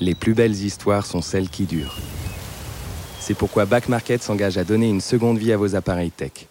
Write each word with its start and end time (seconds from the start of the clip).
Les 0.00 0.14
plus 0.14 0.34
belles 0.34 0.54
histoires 0.54 1.06
sont 1.06 1.22
celles 1.22 1.48
qui 1.48 1.66
durent. 1.66 1.96
C'est 3.20 3.34
pourquoi 3.34 3.64
Back 3.64 3.88
Market 3.88 4.22
s'engage 4.22 4.58
à 4.58 4.64
donner 4.64 4.88
une 4.88 5.00
seconde 5.00 5.38
vie 5.38 5.52
à 5.52 5.56
vos 5.56 5.76
appareils 5.76 6.10
tech. 6.10 6.48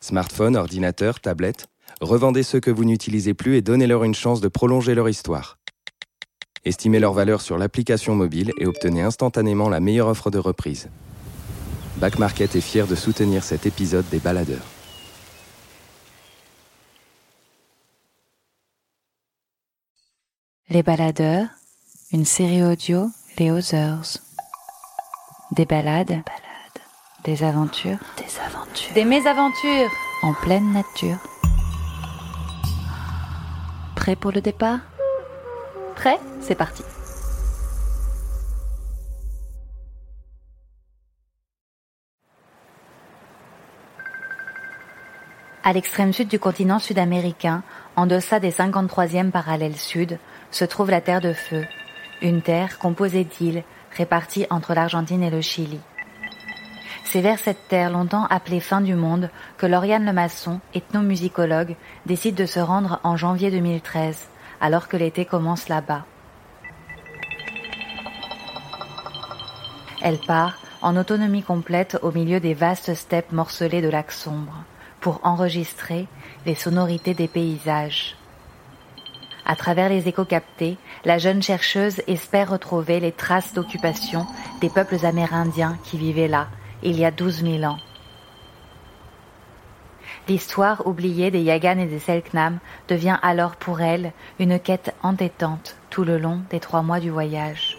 Smartphones, 0.00 0.56
ordinateurs, 0.56 1.20
tablettes, 1.20 1.66
revendez 2.00 2.42
ceux 2.42 2.60
que 2.60 2.70
vous 2.70 2.84
n'utilisez 2.84 3.34
plus 3.34 3.56
et 3.56 3.62
donnez-leur 3.62 4.04
une 4.04 4.14
chance 4.14 4.40
de 4.40 4.48
prolonger 4.48 4.94
leur 4.94 5.08
histoire. 5.08 5.58
Estimez 6.64 6.98
leur 6.98 7.12
valeur 7.12 7.40
sur 7.40 7.58
l'application 7.58 8.14
mobile 8.14 8.50
et 8.58 8.66
obtenez 8.66 9.02
instantanément 9.02 9.68
la 9.68 9.78
meilleure 9.78 10.08
offre 10.08 10.30
de 10.30 10.38
reprise. 10.38 10.88
Back 11.98 12.18
Market 12.18 12.56
est 12.56 12.60
fier 12.60 12.86
de 12.86 12.94
soutenir 12.94 13.44
cet 13.44 13.66
épisode 13.66 14.08
des 14.10 14.18
baladeurs. 14.18 14.66
Les 20.68 20.82
baladeurs, 20.82 21.46
une 22.16 22.24
série 22.24 22.62
audio 22.62 23.10
Les 23.36 23.50
Others. 23.50 24.22
Des 25.50 25.66
balades, 25.66 26.22
des 27.24 27.44
aventures, 27.44 27.98
Des 28.16 28.40
aventures. 28.40 28.94
des 28.94 29.04
mésaventures 29.04 29.90
en 30.22 30.32
pleine 30.32 30.72
nature. 30.72 31.18
Prêt 33.96 34.16
pour 34.16 34.32
le 34.32 34.40
départ? 34.40 34.78
Prêt? 35.94 36.18
C'est 36.40 36.54
parti. 36.54 36.82
À 45.62 45.74
l'extrême 45.74 46.14
sud 46.14 46.28
du 46.28 46.38
continent 46.38 46.78
sud-américain, 46.78 47.62
en 47.94 48.06
deçà 48.06 48.40
des 48.40 48.52
53e 48.52 49.30
parallèles 49.30 49.76
sud, 49.76 50.18
se 50.50 50.64
trouve 50.64 50.90
la 50.90 51.02
Terre 51.02 51.20
de 51.20 51.34
Feu, 51.34 51.66
une 52.22 52.42
terre 52.42 52.78
composée 52.78 53.24
d'îles 53.24 53.64
réparties 53.96 54.46
entre 54.50 54.74
l'Argentine 54.74 55.22
et 55.22 55.30
le 55.30 55.40
Chili. 55.40 55.80
C'est 57.04 57.20
vers 57.20 57.38
cette 57.38 57.68
terre 57.68 57.90
longtemps 57.90 58.26
appelée 58.26 58.60
fin 58.60 58.80
du 58.80 58.94
monde 58.94 59.30
que 59.58 59.66
Lauriane 59.66 60.04
Lemasson, 60.04 60.60
ethnomusicologue, 60.74 61.76
décide 62.04 62.34
de 62.34 62.46
se 62.46 62.60
rendre 62.60 63.00
en 63.04 63.16
janvier 63.16 63.50
2013, 63.50 64.28
alors 64.60 64.88
que 64.88 64.96
l'été 64.96 65.24
commence 65.24 65.68
là-bas. 65.68 66.04
Elle 70.02 70.18
part 70.18 70.58
en 70.82 70.96
autonomie 70.96 71.42
complète 71.42 71.98
au 72.02 72.12
milieu 72.12 72.40
des 72.40 72.54
vastes 72.54 72.94
steppes 72.94 73.32
morcelées 73.32 73.82
de 73.82 73.88
lacs 73.88 74.12
sombres 74.12 74.64
pour 75.00 75.20
enregistrer 75.22 76.06
les 76.44 76.54
sonorités 76.54 77.14
des 77.14 77.28
paysages. 77.28 78.16
À 79.48 79.54
travers 79.54 79.88
les 79.88 80.08
échos 80.08 80.24
captés, 80.24 80.76
la 81.04 81.18
jeune 81.18 81.40
chercheuse 81.40 82.02
espère 82.08 82.50
retrouver 82.50 82.98
les 82.98 83.12
traces 83.12 83.54
d'occupation 83.54 84.26
des 84.60 84.68
peuples 84.68 85.06
amérindiens 85.06 85.78
qui 85.84 85.98
vivaient 85.98 86.26
là 86.26 86.48
il 86.82 86.98
y 86.98 87.04
a 87.04 87.12
12 87.12 87.42
000 87.42 87.62
ans. 87.62 87.78
L'histoire 90.28 90.86
oubliée 90.86 91.30
des 91.30 91.40
Yagan 91.40 91.78
et 91.78 91.86
des 91.86 92.00
Selknam 92.00 92.58
devient 92.88 93.18
alors 93.22 93.54
pour 93.54 93.80
elle 93.80 94.12
une 94.40 94.58
quête 94.58 94.94
entêtante 95.02 95.76
tout 95.90 96.02
le 96.02 96.18
long 96.18 96.40
des 96.50 96.58
trois 96.58 96.82
mois 96.82 96.98
du 96.98 97.10
voyage. 97.10 97.75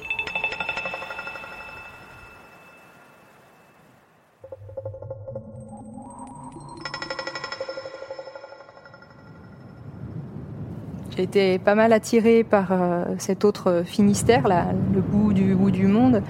J'ai 11.18 11.24
été 11.24 11.58
pas 11.58 11.74
mal 11.74 11.94
attirée 11.94 12.44
par 12.44 12.68
euh, 12.72 13.04
cet 13.18 13.44
autre 13.44 13.82
Finistère, 13.84 14.48
le 14.94 15.02
bout 15.02 15.34
du 15.34 15.56
bout 15.56 15.72
du 15.72 15.88
monde. 15.88 16.22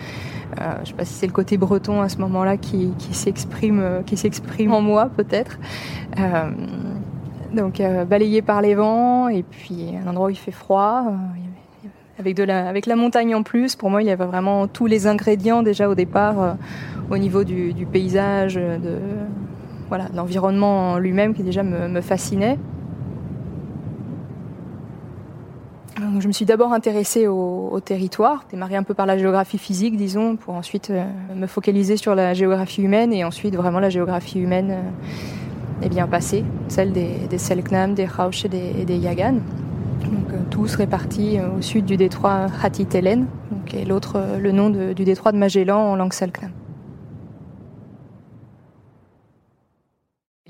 Euh, 0.62 0.72
je 0.82 0.90
sais 0.90 0.94
pas 0.94 1.04
si 1.04 1.14
c'est 1.14 1.28
le 1.28 1.34
côté 1.34 1.58
breton 1.58 2.00
à 2.02 2.08
ce 2.08 2.20
moment-là 2.20 2.56
qui, 2.56 2.94
s'exprime, 3.12 3.82
euh, 3.82 4.02
qui 4.04 4.16
s'exprime 4.16 4.72
en 4.72 4.80
moi 4.80 5.10
peut-être. 5.14 5.60
Donc 7.54 7.82
balayé 8.08 8.42
par 8.42 8.62
les 8.62 8.76
vents 8.76 9.28
et 9.28 9.44
puis 9.44 9.90
un 10.02 10.10
endroit 10.10 10.28
où 10.28 10.30
il 10.30 10.38
fait 10.38 10.52
froid. 10.52 11.04
avec, 12.18 12.38
la, 12.38 12.96
montagne 12.96 13.36
en 13.36 13.44
plus, 13.44 13.76
pour 13.76 13.90
moi, 13.90 14.02
il 14.02 14.08
y 14.08 14.12
avait 14.12 14.26
vraiment 14.26 14.68
tous 14.68 14.86
les 14.86 15.06
ingrédients 15.06 15.64
déjà 15.64 15.90
au 15.90 15.96
départ, 15.96 16.56
au 17.10 17.18
niveau 17.18 17.44
du, 17.44 17.74
paysage, 17.92 18.56
de 18.56 19.00
l'environnement 20.14 20.94
en 20.94 20.98
lui-même 20.98 21.34
qui 21.34 21.44
déjà 21.44 21.64
me 21.64 22.00
fascinait. 22.00 22.58
Je 26.20 26.28
me 26.28 26.32
suis 26.32 26.46
d'abord 26.46 26.74
intéressée 26.74 27.28
au, 27.28 27.80
territoire, 27.84 28.46
démarré 28.52 28.76
un 28.76 28.84
peu 28.84 28.94
par 28.94 29.06
la 29.06 29.18
géographie 29.18 29.58
physique, 29.58 29.98
disons, 29.98 30.36
pour 30.36 30.56
ensuite 30.56 30.90
euh, 30.90 31.06
me 31.36 31.48
focaliser 31.48 31.96
sur 31.96 32.16
la 32.16 32.34
géographie 32.34 32.82
humaine 32.82 33.14
et 33.14 33.24
ensuite 33.24 33.56
vraiment 33.56 33.80
la 33.80 33.90
géographie 33.90 34.40
humaine 34.40 34.72
euh, 34.72 35.86
est 35.86 35.90
bien 35.90 36.08
passée, 36.08 36.44
celle 36.70 36.92
des, 36.92 37.38
Selknam, 37.38 37.94
des 37.94 38.06
Rauch 38.06 38.46
et 38.46 38.86
des, 38.86 38.98
Yagan. 38.98 39.34
Donc, 39.34 40.34
euh, 40.34 40.38
tous 40.50 40.76
répartis 40.76 41.38
au 41.58 41.62
sud 41.62 41.86
du 41.86 41.98
détroit 41.98 42.48
Hatitelen, 42.64 43.28
donc, 43.52 43.74
et 43.74 43.86
l'autre 43.86 44.20
le 44.40 44.52
nom 44.52 44.70
du 44.70 45.04
détroit 45.04 45.32
de 45.32 45.38
Magellan 45.38 45.80
en 45.80 45.96
langue 45.96 46.14
Selknam. 46.14 46.52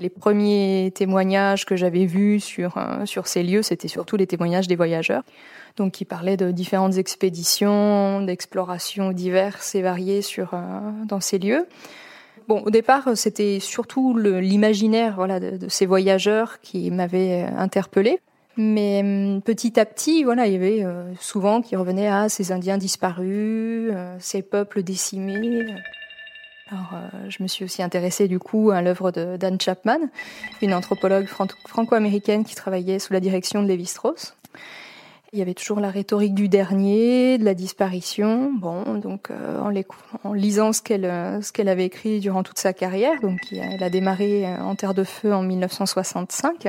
Les 0.00 0.10
premiers 0.10 0.92
témoignages 0.94 1.66
que 1.66 1.74
j'avais 1.74 2.04
vus 2.04 2.38
sur, 2.38 2.76
euh, 2.76 3.04
sur 3.04 3.26
ces 3.26 3.42
lieux, 3.42 3.62
c'était 3.62 3.88
surtout 3.88 4.16
les 4.16 4.28
témoignages 4.28 4.68
des 4.68 4.76
voyageurs, 4.76 5.24
donc 5.76 5.92
qui 5.92 6.04
parlaient 6.04 6.36
de 6.36 6.52
différentes 6.52 6.98
expéditions, 6.98 8.22
d'explorations 8.22 9.10
diverses 9.10 9.74
et 9.74 9.82
variées 9.82 10.22
sur, 10.22 10.54
euh, 10.54 10.58
dans 11.04 11.20
ces 11.20 11.38
lieux. 11.38 11.66
Bon, 12.46 12.62
au 12.64 12.70
départ, 12.70 13.16
c'était 13.16 13.58
surtout 13.60 14.16
l'imaginaire 14.16 15.16
voilà, 15.16 15.40
de, 15.40 15.68
ces 15.68 15.84
voyageurs 15.84 16.60
qui 16.60 16.92
m'avait 16.92 17.42
euh, 17.42 17.58
interpellée. 17.58 18.20
Mais 18.56 19.00
hum, 19.00 19.42
petit 19.42 19.80
à 19.80 19.84
petit, 19.84 20.22
voilà, 20.22 20.46
il 20.46 20.52
y 20.52 20.56
avait 20.56 20.84
souvent 21.20 21.60
qui 21.60 21.76
revenaient 21.76 22.08
à 22.08 22.28
ces 22.28 22.50
Indiens 22.50 22.78
disparus, 22.78 23.92
ces 24.18 24.42
peuples 24.42 24.82
décimés. 24.82 25.64
Alors, 26.70 26.90
euh, 26.94 27.30
je 27.30 27.42
me 27.42 27.48
suis 27.48 27.64
aussi 27.64 27.82
intéressée 27.82 28.28
du 28.28 28.38
coup 28.38 28.70
à 28.70 28.82
l'œuvre 28.82 29.10
de 29.10 29.36
Dan 29.36 29.58
Chapman, 29.60 29.98
une 30.60 30.74
anthropologue 30.74 31.26
fran- 31.26 31.46
franco-américaine 31.66 32.44
qui 32.44 32.54
travaillait 32.54 32.98
sous 32.98 33.12
la 33.12 33.20
direction 33.20 33.62
de 33.62 33.68
Lévi-Strauss. 33.68 34.34
Il 35.32 35.38
y 35.38 35.42
avait 35.42 35.54
toujours 35.54 35.80
la 35.80 35.90
rhétorique 35.90 36.34
du 36.34 36.48
dernier, 36.48 37.36
de 37.36 37.44
la 37.44 37.52
disparition. 37.52 38.50
Bon, 38.58 38.94
donc 38.94 39.30
euh, 39.30 39.60
en, 40.24 40.32
lisant 40.32 40.72
ce 40.72 40.80
qu'elle 40.80 41.04
euh, 41.04 41.42
ce 41.42 41.52
qu'elle 41.52 41.68
avait 41.68 41.84
écrit 41.84 42.18
durant 42.18 42.42
toute 42.42 42.58
sa 42.58 42.72
carrière, 42.72 43.20
donc 43.20 43.38
elle 43.52 43.82
a 43.82 43.90
démarré 43.90 44.46
euh, 44.46 44.58
en 44.62 44.74
Terre 44.74 44.94
de 44.94 45.04
Feu 45.04 45.34
en 45.34 45.42
1965. 45.42 46.68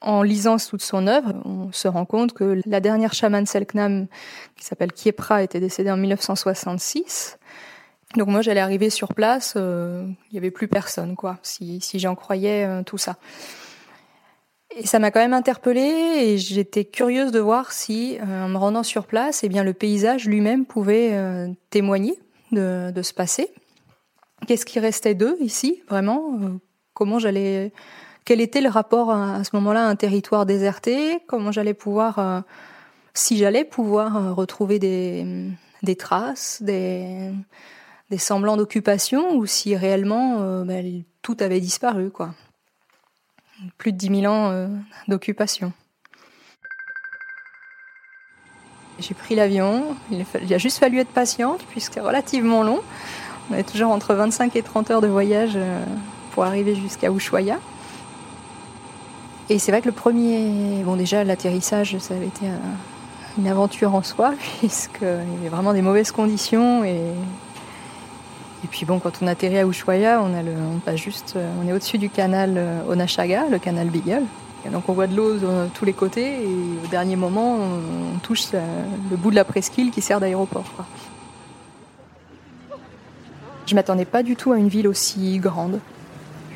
En 0.00 0.22
lisant 0.22 0.56
toute 0.58 0.82
son 0.82 1.08
œuvre, 1.08 1.34
on 1.44 1.72
se 1.72 1.88
rend 1.88 2.04
compte 2.06 2.32
que 2.32 2.60
la 2.66 2.80
dernière 2.80 3.12
chamane 3.12 3.46
Selknam, 3.46 4.06
qui 4.56 4.64
s'appelle 4.64 4.92
Kiepra, 4.92 5.42
était 5.42 5.60
décédée 5.60 5.90
en 5.90 5.96
1966. 5.96 7.36
Donc 8.16 8.26
moi, 8.26 8.42
j'allais 8.42 8.60
arriver 8.60 8.90
sur 8.90 9.14
place, 9.14 9.54
euh, 9.56 10.04
il 10.30 10.34
y 10.34 10.38
avait 10.38 10.50
plus 10.50 10.66
personne, 10.66 11.14
quoi, 11.14 11.38
si, 11.42 11.80
j'en 11.94 12.16
croyais 12.16 12.64
euh, 12.64 12.82
tout 12.82 12.98
ça. 12.98 13.16
Et 14.76 14.86
ça 14.86 14.98
m'a 14.98 15.10
quand 15.10 15.20
même 15.20 15.32
interpellée 15.32 15.80
et 15.80 16.38
j'étais 16.38 16.84
curieuse 16.84 17.30
de 17.30 17.40
voir 17.40 17.72
si, 17.72 18.18
euh, 18.18 18.44
en 18.44 18.48
me 18.48 18.56
rendant 18.56 18.82
sur 18.82 19.06
place, 19.06 19.44
eh 19.44 19.48
bien 19.48 19.62
le 19.64 19.74
paysage 19.74 20.26
lui-même 20.26 20.64
pouvait 20.64 21.12
témoigner 21.70 22.18
de, 22.52 22.92
ce 23.02 23.12
passé. 23.12 23.52
Qu'est-ce 24.46 24.64
qui 24.64 24.78
restait 24.80 25.14
d'eux 25.14 25.36
ici, 25.40 25.82
vraiment 25.88 26.38
Comment 26.94 27.18
j'allais 27.18 27.72
Quel 28.24 28.40
était 28.40 28.60
le 28.60 28.68
rapport 28.68 29.10
à, 29.10 29.42
ce 29.42 29.50
moment-là 29.54 29.86
à 29.86 29.88
un 29.88 29.96
territoire 29.96 30.46
déserté? 30.46 31.18
Comment 31.26 31.50
j'allais 31.50 31.74
pouvoir, 31.74 32.44
si 33.12 33.38
j'allais 33.38 33.64
pouvoir 33.64 34.36
retrouver 34.36 34.78
des, 34.78 35.50
des 35.82 35.96
traces, 35.96 36.62
des, 36.62 37.32
des 38.10 38.18
semblants 38.18 38.56
d'occupation, 38.56 39.34
ou 39.36 39.46
si 39.46 39.76
réellement 39.76 40.38
euh, 40.40 40.64
ben, 40.64 41.02
tout 41.22 41.36
avait 41.40 41.60
disparu, 41.60 42.10
quoi 42.10 42.30
plus 43.78 43.92
de 43.92 43.98
10 43.98 44.20
000 44.22 44.32
ans 44.32 44.50
euh, 44.52 44.68
d'occupation. 45.08 45.72
J'ai 48.98 49.14
pris 49.14 49.34
l'avion, 49.34 49.96
il, 50.10 50.24
a 50.54 50.58
juste 50.58 50.78
fallu 50.78 50.98
être 50.98 51.08
patiente 51.10 51.64
puisque 51.70 51.94
c'est 51.94 52.00
relativement 52.00 52.62
long. 52.62 52.80
On 53.50 53.54
est 53.54 53.64
toujours 53.70 53.90
entre 53.90 54.14
25 54.14 54.56
et 54.56 54.62
30 54.62 54.90
heures 54.90 55.00
de 55.00 55.08
voyage 55.08 55.52
euh, 55.56 55.84
pour 56.32 56.44
arriver 56.44 56.74
jusqu'à 56.74 57.10
Ushuaia. 57.10 57.58
Et 59.48 59.58
c'est 59.58 59.72
vrai 59.72 59.80
que 59.80 59.88
le 59.88 59.94
premier, 59.94 60.82
bon 60.84 60.96
déjà 60.96 61.24
l'atterrissage, 61.24 61.96
ça 61.98 62.14
avait 62.14 62.26
été 62.26 62.46
un- 62.46 63.38
une 63.38 63.48
aventure 63.48 63.94
en 63.94 64.02
soi 64.02 64.34
puisqu'il 64.58 65.06
y 65.06 65.38
avait 65.38 65.48
vraiment 65.48 65.72
des 65.72 65.82
mauvaises 65.82 66.12
conditions 66.12 66.84
et 66.84 67.00
et 68.62 68.66
puis 68.66 68.84
bon, 68.84 68.98
quand 68.98 69.22
on 69.22 69.26
atterrit 69.26 69.58
à 69.58 69.66
Ushuaia, 69.66 70.22
on 70.22 70.78
passe 70.80 70.96
juste, 70.96 71.34
euh, 71.36 71.50
on 71.62 71.68
est 71.68 71.72
au-dessus 71.72 71.98
du 71.98 72.10
canal 72.10 72.54
euh, 72.56 72.82
Onashaga, 72.88 73.48
le 73.50 73.58
canal 73.58 73.88
Beagle. 73.88 74.22
donc 74.70 74.88
on 74.88 74.92
voit 74.92 75.06
de 75.06 75.16
l'eau 75.16 75.36
de 75.36 75.68
tous 75.74 75.84
les 75.84 75.94
côtés 75.94 76.42
et 76.42 76.84
au 76.84 76.86
dernier 76.90 77.16
moment 77.16 77.56
on 77.56 78.18
touche 78.18 78.52
le 78.52 79.16
bout 79.16 79.30
de 79.30 79.36
la 79.36 79.44
presqu'île 79.44 79.90
qui 79.90 80.02
sert 80.02 80.20
d'aéroport. 80.20 80.66
Je 83.66 83.74
m'attendais 83.74 84.04
pas 84.04 84.22
du 84.22 84.36
tout 84.36 84.52
à 84.52 84.58
une 84.58 84.68
ville 84.68 84.88
aussi 84.88 85.38
grande, 85.38 85.80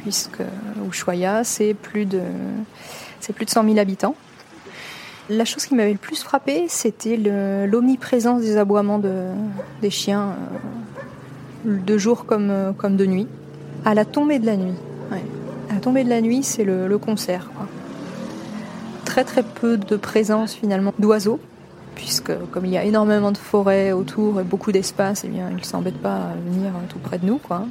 puisque 0.03 0.43
Ushuaia 0.91 1.45
c'est 1.45 1.73
plus 1.73 2.05
de 2.05 2.21
c'est 3.21 3.33
plus 3.33 3.47
de 3.47 3.51
100 3.51 3.65
000 3.65 3.79
habitants. 3.79 4.15
La 5.31 5.47
chose 5.47 5.65
qui 5.65 5.75
m'avait 5.75 5.93
le 5.93 5.99
plus 5.99 6.23
frappé, 6.23 6.67
c'était 6.69 7.17
l'omniprésence 7.17 8.43
des 8.43 8.59
aboiements 8.59 8.99
de, 8.99 9.31
des 9.81 9.89
chiens, 9.89 10.33
euh, 10.33 10.59
de 11.65 11.99
jour 11.99 12.27
comme, 12.27 12.75
comme 12.77 12.97
de 12.97 13.07
nuit. 13.07 13.27
À 13.85 13.95
la 13.95 14.05
tombée 14.05 14.39
de 14.39 14.47
la 14.47 14.57
nuit. 14.57 14.75
À 15.71 15.75
la 15.75 15.81
tombée 15.81 16.05
de 16.05 16.09
la 16.09 16.21
nuit, 16.21 16.43
c'est 16.43 16.65
le, 16.65 16.99
concert. 16.99 17.51
Très 19.05 19.25
très 19.25 19.43
peu 19.43 19.77
de 19.77 19.97
présence 19.97 20.55
finalement 20.55 20.93
d'oiseaux, 20.99 21.41
puisque 21.95 22.33
comme 22.51 22.67
il 22.67 22.73
y 22.73 22.79
a 22.79 22.85
énormément 22.85 23.33
de 23.33 23.39
forêts 23.39 23.93
autour 23.93 24.41
et 24.41 24.45
beaucoup 24.45 24.73
d'espace, 24.73 25.25
eh 25.25 25.29
bien, 25.29 25.49
ils 25.51 25.57
ne 25.57 25.63
s'embêtent 25.63 26.01
pas 26.01 26.17
à 26.17 26.35
venir 26.49 26.73
tout 26.89 26.99
près 26.99 27.19
de 27.19 27.27
nous. 27.27 27.39
Quoi. 27.39 27.67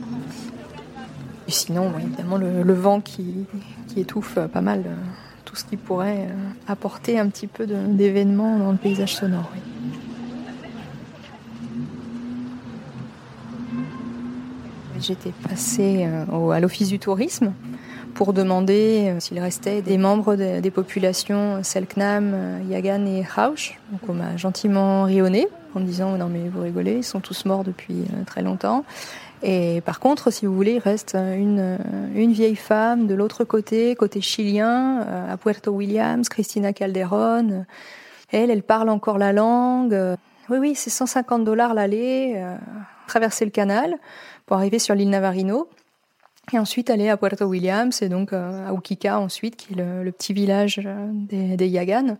Et 1.47 1.51
sinon, 1.51 1.91
évidemment, 1.99 2.37
le, 2.37 2.73
vent 2.73 3.01
qui, 3.01 3.45
qui, 3.87 3.99
étouffe 3.99 4.39
pas 4.51 4.61
mal 4.61 4.83
euh, 4.85 4.95
tout 5.43 5.55
ce 5.55 5.65
qui 5.65 5.77
pourrait 5.77 6.27
euh, 6.29 6.49
apporter 6.67 7.19
un 7.19 7.27
petit 7.27 7.47
peu 7.47 7.65
d'événements 7.67 8.57
dans 8.57 8.71
le 8.71 8.77
paysage 8.77 9.15
sonore. 9.15 9.51
J'étais 15.03 15.33
passée 15.49 16.07
euh, 16.07 16.49
à 16.49 16.59
l'office 16.59 16.87
du 16.87 16.97
tourisme 16.97 17.53
pour 18.13 18.31
demander 18.31 19.09
euh, 19.09 19.19
s'il 19.19 19.39
restait 19.39 19.81
des 19.81 19.97
membres 19.97 20.35
des 20.35 20.71
populations 20.71 21.61
Selknam, 21.61 22.61
Yagan 22.69 23.05
et 23.05 23.23
Rauch. 23.23 23.79
On 24.07 24.13
m'a 24.13 24.37
gentiment 24.37 25.03
rionné 25.03 25.47
en 25.75 25.81
me 25.81 25.85
disant 25.85 26.17
non 26.17 26.29
mais 26.29 26.47
vous 26.47 26.61
rigolez, 26.61 26.97
ils 26.97 27.03
sont 27.03 27.19
tous 27.19 27.45
morts 27.45 27.63
depuis 27.63 28.05
très 28.25 28.41
longtemps. 28.41 28.85
Et 29.43 29.81
par 29.81 29.99
contre, 29.99 30.31
si 30.31 30.45
vous 30.45 30.55
voulez, 30.55 30.75
il 30.75 30.79
reste 30.79 31.15
une, 31.15 31.77
vieille 32.15 32.55
femme 32.55 33.07
de 33.07 33.13
l'autre 33.13 33.43
côté, 33.43 33.93
côté 33.95 34.21
chilien, 34.21 35.01
euh, 35.01 35.33
à 35.33 35.37
Puerto 35.37 35.71
Williams, 35.71 36.29
Cristina 36.29 36.71
Calderon. 36.71 37.65
Elle, 38.31 38.49
elle 38.49 38.63
parle 38.63 38.89
encore 38.89 39.17
la 39.17 39.33
langue. 39.33 39.95
Oui, 40.49 40.57
oui, 40.59 40.75
c'est 40.75 40.89
150 40.89 41.43
dollars 41.43 41.73
l'aller, 41.73 42.35
euh, 42.37 42.55
traverser 43.07 43.43
le 43.43 43.51
canal 43.51 43.95
pour 44.45 44.57
arriver 44.57 44.79
sur 44.79 44.95
l'île 44.95 45.09
Navarino. 45.09 45.69
Et 46.51 46.59
ensuite 46.59 46.89
aller 46.89 47.09
à 47.09 47.15
Puerto 47.15 47.45
Williams 47.45 48.01
et 48.01 48.09
donc 48.09 48.33
euh, 48.33 48.67
à 48.67 48.73
Ukika 48.73 49.19
ensuite, 49.19 49.55
qui 49.55 49.73
est 49.73 49.77
le, 49.77 50.11
petit 50.11 50.33
village 50.33 50.81
des, 51.11 51.55
des 51.55 51.67
Yagan, 51.69 52.17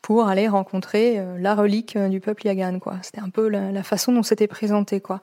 pour 0.00 0.28
aller 0.28 0.48
rencontrer 0.48 1.22
la 1.38 1.54
relique 1.54 1.98
du 1.98 2.20
peuple 2.20 2.46
Yagan. 2.46 2.78
Quoi. 2.78 2.96
C'était 3.02 3.20
un 3.20 3.28
peu 3.28 3.48
la, 3.48 3.72
la 3.72 3.82
façon 3.82 4.12
dont 4.12 4.22
c'était 4.22 4.46
présenté. 4.46 5.00
Quoi. 5.00 5.20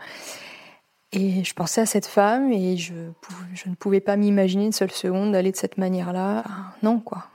Et 1.11 1.43
je 1.43 1.53
pensais 1.53 1.81
à 1.81 1.85
cette 1.85 2.05
femme 2.05 2.51
et 2.51 2.75
je, 2.75 2.93
je 3.53 3.69
ne 3.69 3.75
pouvais 3.75 4.01
pas 4.01 4.17
m'imaginer 4.17 4.65
une 4.65 4.73
seule 4.73 4.91
seconde 4.91 5.31
d'aller 5.31 5.51
de 5.51 5.57
cette 5.57 5.77
manière-là. 5.77 6.43
Non, 6.83 6.99
quoi. 6.99 7.25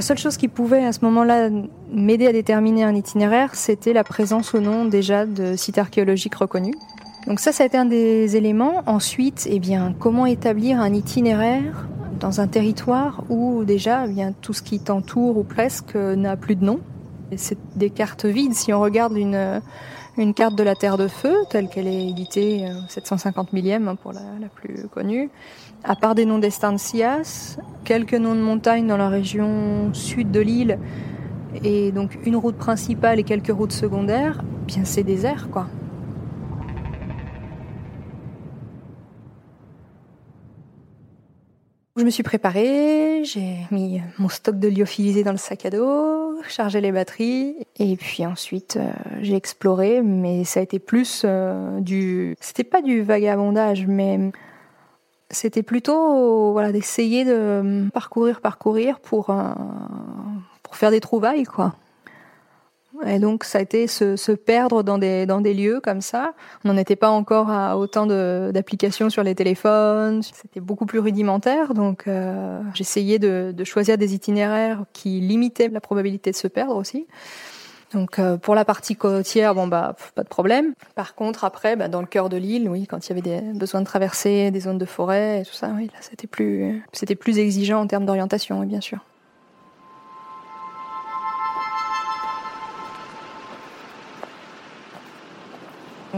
La 0.00 0.06
seule 0.06 0.16
chose 0.16 0.38
qui 0.38 0.48
pouvait 0.48 0.86
à 0.86 0.94
ce 0.94 1.04
moment-là 1.04 1.50
m'aider 1.92 2.26
à 2.26 2.32
déterminer 2.32 2.84
un 2.84 2.94
itinéraire, 2.94 3.54
c'était 3.54 3.92
la 3.92 4.02
présence 4.02 4.54
ou 4.54 4.60
non 4.60 4.86
déjà 4.86 5.26
de 5.26 5.56
sites 5.56 5.76
archéologiques 5.76 6.36
reconnus. 6.36 6.74
Donc 7.26 7.38
ça, 7.38 7.52
ça 7.52 7.64
a 7.64 7.66
été 7.66 7.76
un 7.76 7.84
des 7.84 8.34
éléments. 8.34 8.82
Ensuite, 8.86 9.46
eh 9.50 9.58
bien, 9.58 9.94
comment 9.98 10.24
établir 10.24 10.80
un 10.80 10.94
itinéraire 10.94 11.86
dans 12.18 12.40
un 12.40 12.46
territoire 12.46 13.24
où 13.28 13.62
déjà 13.64 14.06
eh 14.06 14.10
bien, 14.10 14.32
tout 14.32 14.54
ce 14.54 14.62
qui 14.62 14.80
t'entoure 14.80 15.36
ou 15.36 15.44
presque 15.44 15.96
n'a 15.96 16.34
plus 16.34 16.56
de 16.56 16.64
nom. 16.64 16.80
C'est 17.36 17.58
des 17.76 17.90
cartes 17.90 18.24
vides. 18.24 18.54
Si 18.54 18.72
on 18.72 18.80
regarde 18.80 19.18
une, 19.18 19.60
une 20.16 20.32
carte 20.32 20.54
de 20.54 20.62
la 20.62 20.76
Terre 20.76 20.96
de 20.96 21.08
Feu, 21.08 21.34
telle 21.50 21.68
qu'elle 21.68 21.88
est 21.88 22.08
éditée 22.08 22.64
750 22.88 23.48
euh, 23.48 23.50
millième 23.52 23.86
hein, 23.86 23.96
pour 23.96 24.14
la, 24.14 24.22
la, 24.40 24.48
plus 24.48 24.88
connue, 24.88 25.28
à 25.84 25.96
part 25.96 26.14
des 26.14 26.24
noms 26.24 26.38
d'estancias, 26.38 27.58
quelques 27.84 28.14
noms 28.14 28.34
de 28.34 28.40
montagnes 28.40 28.86
dans 28.86 28.96
la 28.96 29.08
région 29.08 29.92
sud 29.92 30.30
de 30.30 30.40
l'île, 30.40 30.78
et 31.64 31.92
donc 31.92 32.18
une 32.26 32.36
route 32.36 32.56
principale 32.56 33.18
et 33.18 33.24
quelques 33.24 33.52
routes 33.52 33.72
secondaires, 33.72 34.42
bien 34.66 34.84
c'est 34.84 35.02
désert 35.02 35.48
quoi. 35.50 35.66
Je 41.96 42.04
me 42.04 42.10
suis 42.10 42.22
préparée, 42.22 43.24
j'ai 43.24 43.56
mis 43.70 44.00
mon 44.18 44.30
stock 44.30 44.58
de 44.58 44.68
lyophilisé 44.68 45.22
dans 45.22 45.32
le 45.32 45.36
sac 45.36 45.66
à 45.66 45.70
dos, 45.70 46.40
chargé 46.48 46.80
les 46.80 46.92
batteries, 46.92 47.56
et 47.78 47.96
puis 47.96 48.24
ensuite 48.24 48.78
euh, 48.78 48.90
j'ai 49.20 49.34
exploré, 49.34 50.00
mais 50.00 50.44
ça 50.44 50.60
a 50.60 50.62
été 50.62 50.78
plus 50.78 51.22
euh, 51.26 51.78
du, 51.80 52.36
c'était 52.40 52.64
pas 52.64 52.80
du 52.80 53.02
vagabondage, 53.02 53.86
mais 53.86 54.18
c'était 55.30 55.62
plutôt 55.62 56.52
voilà 56.52 56.72
d'essayer 56.72 57.24
de 57.24 57.88
parcourir, 57.92 58.40
parcourir 58.40 59.00
pour 59.00 59.30
euh, 59.30 59.52
pour 60.62 60.76
faire 60.76 60.90
des 60.90 61.00
trouvailles 61.00 61.44
quoi. 61.44 61.74
Et 63.06 63.18
donc 63.18 63.44
ça 63.44 63.58
a 63.58 63.60
été 63.62 63.86
se, 63.86 64.16
se, 64.16 64.32
perdre 64.32 64.82
dans 64.82 64.98
des, 64.98 65.24
dans 65.24 65.40
des 65.40 65.54
lieux 65.54 65.80
comme 65.82 66.02
ça. 66.02 66.34
On 66.64 66.68
n'en 66.68 66.76
était 66.76 66.96
pas 66.96 67.08
encore 67.08 67.48
à 67.48 67.78
autant 67.78 68.06
d'applications 68.06 69.08
sur 69.08 69.22
les 69.22 69.34
téléphones. 69.34 70.22
C'était 70.22 70.60
beaucoup 70.60 70.84
plus 70.84 70.98
rudimentaire. 70.98 71.72
Donc 71.72 72.06
euh, 72.08 72.60
j'essayais 72.74 73.18
de, 73.18 73.54
de, 73.56 73.64
choisir 73.64 73.96
des 73.96 74.14
itinéraires 74.14 74.84
qui 74.92 75.20
limitaient 75.20 75.68
la 75.68 75.80
probabilité 75.80 76.30
de 76.30 76.36
se 76.36 76.48
perdre 76.48 76.76
aussi. 76.76 77.06
Donc 77.92 78.18
euh, 78.18 78.36
pour 78.36 78.54
la 78.54 78.64
partie 78.64 78.94
côtière, 78.94 79.54
bon 79.54 79.66
bah 79.66 79.96
pas 80.14 80.22
de 80.22 80.28
problème. 80.28 80.74
Par 80.94 81.14
contre 81.14 81.44
après, 81.44 81.74
bah, 81.76 81.88
dans 81.88 82.00
le 82.00 82.06
cœur 82.06 82.28
de 82.28 82.36
l'île, 82.36 82.68
oui, 82.68 82.86
quand 82.86 83.06
il 83.06 83.08
y 83.08 83.12
avait 83.12 83.22
des 83.22 83.40
besoins 83.58 83.80
de 83.80 83.86
traverser 83.86 84.50
des 84.50 84.60
zones 84.60 84.78
de 84.78 84.84
forêt 84.84 85.40
et 85.40 85.44
tout 85.44 85.54
ça, 85.54 85.68
là 85.68 86.00
c'était 86.00 87.16
plus 87.16 87.38
exigeant 87.38 87.80
en 87.80 87.86
termes 87.86 88.06
d'orientation, 88.06 88.60
bien 88.62 88.80
sûr. 88.80 89.00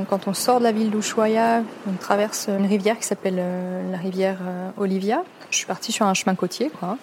quand 0.09 0.27
on 0.27 0.35
sort 0.35 0.59
de 0.59 0.65
la 0.65 0.73
ville 0.73 0.91
d'Ushuaia, 0.91 1.63
on 1.87 1.93
traverse 1.95 2.49
une 2.49 2.67
rivière 2.67 2.99
qui 2.99 3.05
s'appelle 3.05 3.37
euh, 3.39 3.91
la 3.91 3.99
rivière 3.99 4.39
euh, 4.43 4.71
Olivia. 4.77 5.23
Je 5.51 5.57
suis 5.57 5.67
partie 5.67 5.93
sur 5.93 6.07
un 6.07 6.15
chemin 6.15 6.35
côtier, 6.35 6.71
quoi. 6.71 6.99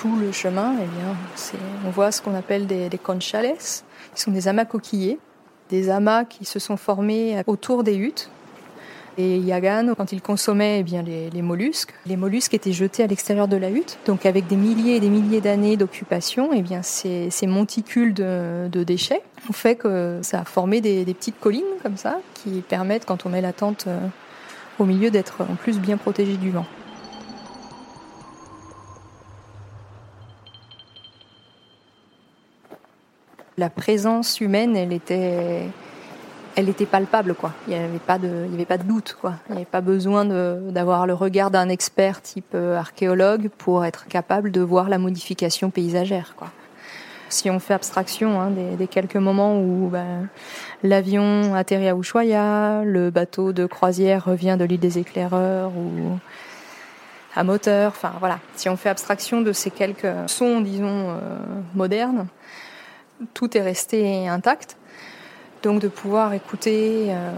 Tout 0.00 0.16
le 0.16 0.30
chemin, 0.30 0.74
eh 0.80 0.86
bien, 0.86 1.60
on 1.84 1.90
voit 1.90 2.12
ce 2.12 2.22
qu'on 2.22 2.34
appelle 2.34 2.66
des, 2.66 2.88
des 2.88 2.98
conchales, 2.98 3.54
qui 4.14 4.22
sont 4.22 4.30
des 4.30 4.46
amas 4.46 4.64
coquillés, 4.64 5.18
des 5.70 5.90
amas 5.90 6.24
qui 6.24 6.44
se 6.44 6.58
sont 6.58 6.76
formés 6.76 7.42
autour 7.46 7.82
des 7.82 7.96
huttes 7.96 8.30
et 9.18 9.38
Yagan, 9.38 9.94
quand 9.96 10.12
il 10.12 10.22
consommait 10.22 10.78
eh 10.78 10.82
bien, 10.84 11.02
les, 11.02 11.42
mollusques, 11.42 11.92
les 12.06 12.16
mollusques 12.16 12.54
étaient 12.54 12.72
jetés 12.72 13.02
à 13.02 13.08
l'extérieur 13.08 13.48
de 13.48 13.56
la 13.56 13.68
hutte. 13.68 13.98
Donc 14.06 14.24
avec 14.24 14.46
des 14.46 14.54
milliers 14.54 14.94
et 14.94 15.00
des 15.00 15.08
milliers 15.08 15.40
d'années 15.40 15.76
d'occupation, 15.76 16.50
eh 16.52 16.62
ces, 16.82 17.46
monticules 17.48 18.14
de, 18.14 18.68
déchets 18.84 19.22
ont 19.50 19.52
fait 19.52 19.74
que 19.74 20.20
ça 20.22 20.42
a 20.42 20.44
formé 20.44 20.80
des, 20.80 21.04
petites 21.04 21.40
collines 21.40 21.64
comme 21.82 21.96
ça, 21.96 22.20
qui 22.34 22.60
permettent, 22.60 23.06
quand 23.06 23.26
on 23.26 23.28
met 23.28 23.40
la 23.40 23.52
tente 23.52 23.86
euh, 23.88 23.98
au 24.78 24.84
milieu, 24.84 25.10
d'être 25.10 25.40
en 25.40 25.56
plus 25.56 25.80
bien 25.80 25.96
protégé 25.96 26.36
du 26.36 26.52
vent. 26.52 26.66
La 33.58 33.68
présence 33.68 34.40
humaine, 34.40 34.76
elle 34.76 34.92
était 34.92 35.68
elle 36.58 36.68
était 36.68 36.86
palpable, 36.86 37.34
quoi. 37.34 37.52
Il 37.68 37.76
n'y 37.76 37.78
avait 37.78 37.98
pas 37.98 38.18
de, 38.18 38.46
avait 38.52 38.64
pas 38.64 38.78
de 38.78 38.82
doute, 38.82 39.16
quoi. 39.20 39.34
Il 39.48 39.52
n'y 39.52 39.58
avait 39.58 39.64
pas 39.64 39.80
besoin 39.80 40.24
d'avoir 40.24 41.06
le 41.06 41.14
regard 41.14 41.52
d'un 41.52 41.68
expert 41.68 42.20
type 42.20 42.52
euh, 42.54 42.76
archéologue 42.76 43.48
pour 43.58 43.84
être 43.84 44.06
capable 44.08 44.50
de 44.50 44.60
voir 44.60 44.88
la 44.88 44.98
modification 44.98 45.70
paysagère, 45.70 46.34
quoi. 46.36 46.48
Si 47.28 47.50
on 47.50 47.60
fait 47.60 47.74
abstraction 47.74 48.40
hein, 48.40 48.50
des, 48.50 48.86
quelques 48.86 49.16
moments 49.16 49.60
où 49.60 49.88
ben, 49.88 50.28
l'avion 50.82 51.54
atterrit 51.54 51.88
à 51.88 51.94
Ushuaia, 51.94 52.82
le 52.84 53.10
bateau 53.10 53.52
de 53.52 53.66
croisière 53.66 54.24
revient 54.24 54.56
de 54.58 54.64
l'île 54.64 54.80
des 54.80 54.98
éclaireurs 54.98 55.70
ou 55.76 56.18
à 57.36 57.44
moteur, 57.44 57.92
enfin 57.94 58.14
voilà. 58.18 58.38
Si 58.56 58.68
on 58.68 58.76
fait 58.76 58.88
abstraction 58.88 59.42
de 59.42 59.52
ces 59.52 59.70
quelques 59.70 60.08
sons, 60.26 60.60
disons, 60.60 61.10
euh, 61.10 61.38
modernes, 61.74 62.26
tout 63.34 63.56
est 63.56 63.62
resté 63.62 64.28
intact. 64.28 64.76
Donc 65.62 65.80
de 65.80 65.88
pouvoir 65.88 66.34
écouter 66.34 67.06
euh, 67.08 67.32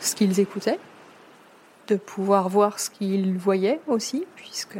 ce 0.00 0.14
qu'ils 0.14 0.40
écoutaient, 0.40 0.78
de 1.88 1.96
pouvoir 1.96 2.48
voir 2.48 2.80
ce 2.80 2.88
qu'ils 2.88 3.36
voyaient 3.36 3.80
aussi, 3.86 4.24
puisque 4.36 4.78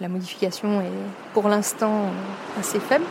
la 0.00 0.08
modification 0.08 0.80
est 0.80 1.32
pour 1.32 1.48
l'instant 1.48 2.06
assez 2.58 2.80
faible. 2.80 3.04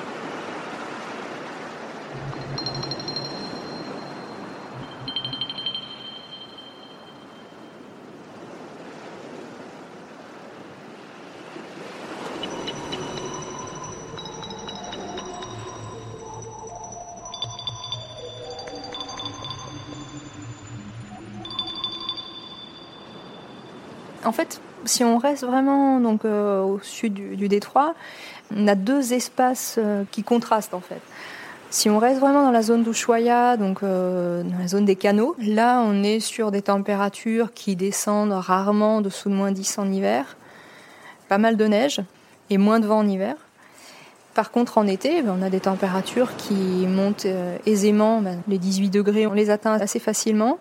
En 24.23 24.31
fait, 24.31 24.61
si 24.85 25.03
on 25.03 25.17
reste 25.17 25.43
vraiment 25.43 25.99
donc 25.99 26.25
au 26.25 26.79
sud 26.81 27.13
du, 27.13 27.47
détroit, 27.47 27.95
on 28.55 28.67
a 28.67 28.75
deux 28.75 29.13
espaces 29.13 29.79
qui 30.11 30.23
contrastent 30.23 30.73
en 30.73 30.81
fait. 30.81 31.01
Si 31.69 31.89
on 31.89 31.99
reste 31.99 32.19
vraiment 32.19 32.43
dans 32.43 32.51
la 32.51 32.61
zone 32.61 32.83
d'Ushuaia, 32.83 33.57
donc 33.57 33.81
dans 33.81 34.59
la 34.59 34.67
zone 34.67 34.85
des 34.85 34.95
canaux, 34.95 35.35
là 35.39 35.81
on 35.85 36.03
est 36.03 36.19
sur 36.19 36.51
des 36.51 36.61
températures 36.61 37.53
qui 37.53 37.75
descendent 37.75 38.33
rarement 38.33 39.01
dessous 39.01 39.29
de 39.29 39.35
moins 39.35 39.51
10 39.51 39.79
en 39.79 39.91
hiver, 39.91 40.37
pas 41.29 41.37
mal 41.37 41.57
de 41.57 41.65
neige 41.65 42.01
et 42.49 42.57
moins 42.57 42.79
de 42.79 42.87
vent 42.87 42.99
en 42.99 43.07
hiver. 43.07 43.35
Par 44.33 44.51
contre, 44.51 44.77
en 44.77 44.87
été, 44.87 45.21
ben, 45.21 45.35
on 45.37 45.41
a 45.41 45.49
des 45.49 45.59
températures 45.59 46.35
qui 46.37 46.53
montent 46.87 47.25
euh, 47.25 47.57
aisément. 47.65 48.21
Ben, 48.21 48.41
les 48.47 48.57
18 48.57 48.89
degrés, 48.89 49.27
on 49.27 49.33
les 49.33 49.49
atteint 49.49 49.73
assez 49.73 49.99
facilement. 49.99 50.57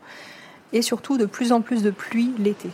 Et 0.73 0.83
surtout, 0.83 1.19
de 1.19 1.26
plus 1.26 1.52
en 1.52 1.61
plus 1.61 1.83
de 1.83 1.90
pluie 1.90 2.33
l'été. 2.38 2.71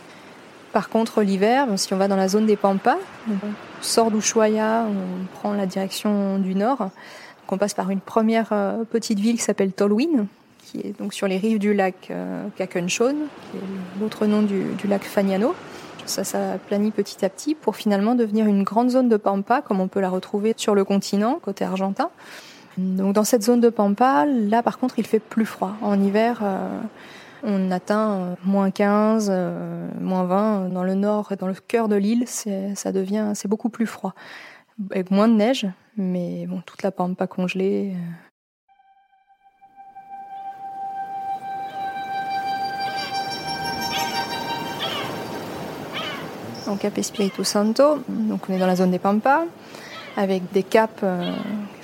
Par 0.73 0.89
contre, 0.89 1.21
l'hiver, 1.21 1.67
si 1.77 1.93
on 1.93 1.97
va 1.97 2.07
dans 2.07 2.15
la 2.15 2.27
zone 2.27 2.45
des 2.45 2.55
Pampas, 2.55 2.97
on 3.29 3.33
sort 3.81 4.11
d'Ushuaia, 4.11 4.85
on 4.87 5.25
prend 5.37 5.53
la 5.53 5.65
direction 5.65 6.39
du 6.39 6.55
nord. 6.55 6.79
Donc 6.79 7.51
on 7.51 7.57
passe 7.57 7.73
par 7.73 7.89
une 7.89 8.01
première 8.01 8.49
euh, 8.51 8.83
petite 8.83 9.19
ville 9.19 9.37
qui 9.37 9.43
s'appelle 9.43 9.71
Tolwyn, 9.71 10.27
qui 10.59 10.79
est 10.79 10.99
donc 10.99 11.13
sur 11.13 11.27
les 11.27 11.37
rives 11.37 11.59
du 11.59 11.73
lac 11.73 12.09
euh, 12.11 12.45
Kakenshon, 12.57 13.15
qui 13.51 13.57
est 13.57 14.01
l'autre 14.01 14.25
nom 14.25 14.41
du, 14.41 14.65
du 14.77 14.87
lac 14.87 15.03
Fagnano. 15.03 15.55
Ça 16.05 16.23
s'aplanit 16.23 16.91
petit 16.91 17.23
à 17.25 17.29
petit 17.29 17.55
pour 17.55 17.75
finalement 17.75 18.15
devenir 18.15 18.47
une 18.47 18.63
grande 18.63 18.89
zone 18.89 19.09
de 19.09 19.17
pampa, 19.17 19.61
comme 19.61 19.79
on 19.79 19.87
peut 19.87 19.99
la 19.99 20.09
retrouver 20.09 20.53
sur 20.57 20.75
le 20.75 20.83
continent, 20.83 21.39
côté 21.41 21.65
argentin. 21.65 22.09
Donc 22.77 23.13
dans 23.13 23.23
cette 23.23 23.43
zone 23.43 23.59
de 23.59 23.69
pampa, 23.69 24.25
là 24.25 24.61
par 24.61 24.77
contre, 24.77 24.99
il 24.99 25.07
fait 25.07 25.19
plus 25.19 25.45
froid. 25.45 25.73
En 25.81 26.01
hiver, 26.01 26.39
euh, 26.43 26.67
on 27.47 27.71
atteint 27.71 28.11
euh, 28.11 28.35
moins 28.43 28.69
15, 28.69 29.29
euh, 29.31 29.89
moins 29.99 30.25
20 30.25 30.69
dans 30.69 30.83
le 30.83 30.93
nord 30.93 31.31
et 31.31 31.35
dans 31.35 31.47
le 31.47 31.55
cœur 31.55 31.87
de 31.87 31.95
l'île, 31.95 32.25
ça 32.27 32.91
devient, 32.91 33.31
c'est 33.33 33.47
beaucoup 33.47 33.69
plus 33.69 33.87
froid. 33.87 34.13
Avec 34.91 35.09
moins 35.09 35.27
de 35.27 35.33
neige, 35.33 35.67
mais 35.95 36.47
toute 36.67 36.83
la 36.83 36.91
pampa 36.91 37.25
congelée. 37.25 37.95
au 46.69 46.75
Cap 46.75 46.97
Espiritu 46.97 47.43
Santo. 47.43 47.99
On 48.09 48.53
est 48.53 48.57
dans 48.57 48.67
la 48.67 48.75
zone 48.75 48.91
des 48.91 48.99
Pampas, 48.99 49.45
avec 50.15 50.51
des 50.51 50.63
caps, 50.63 51.01
euh, 51.03 51.31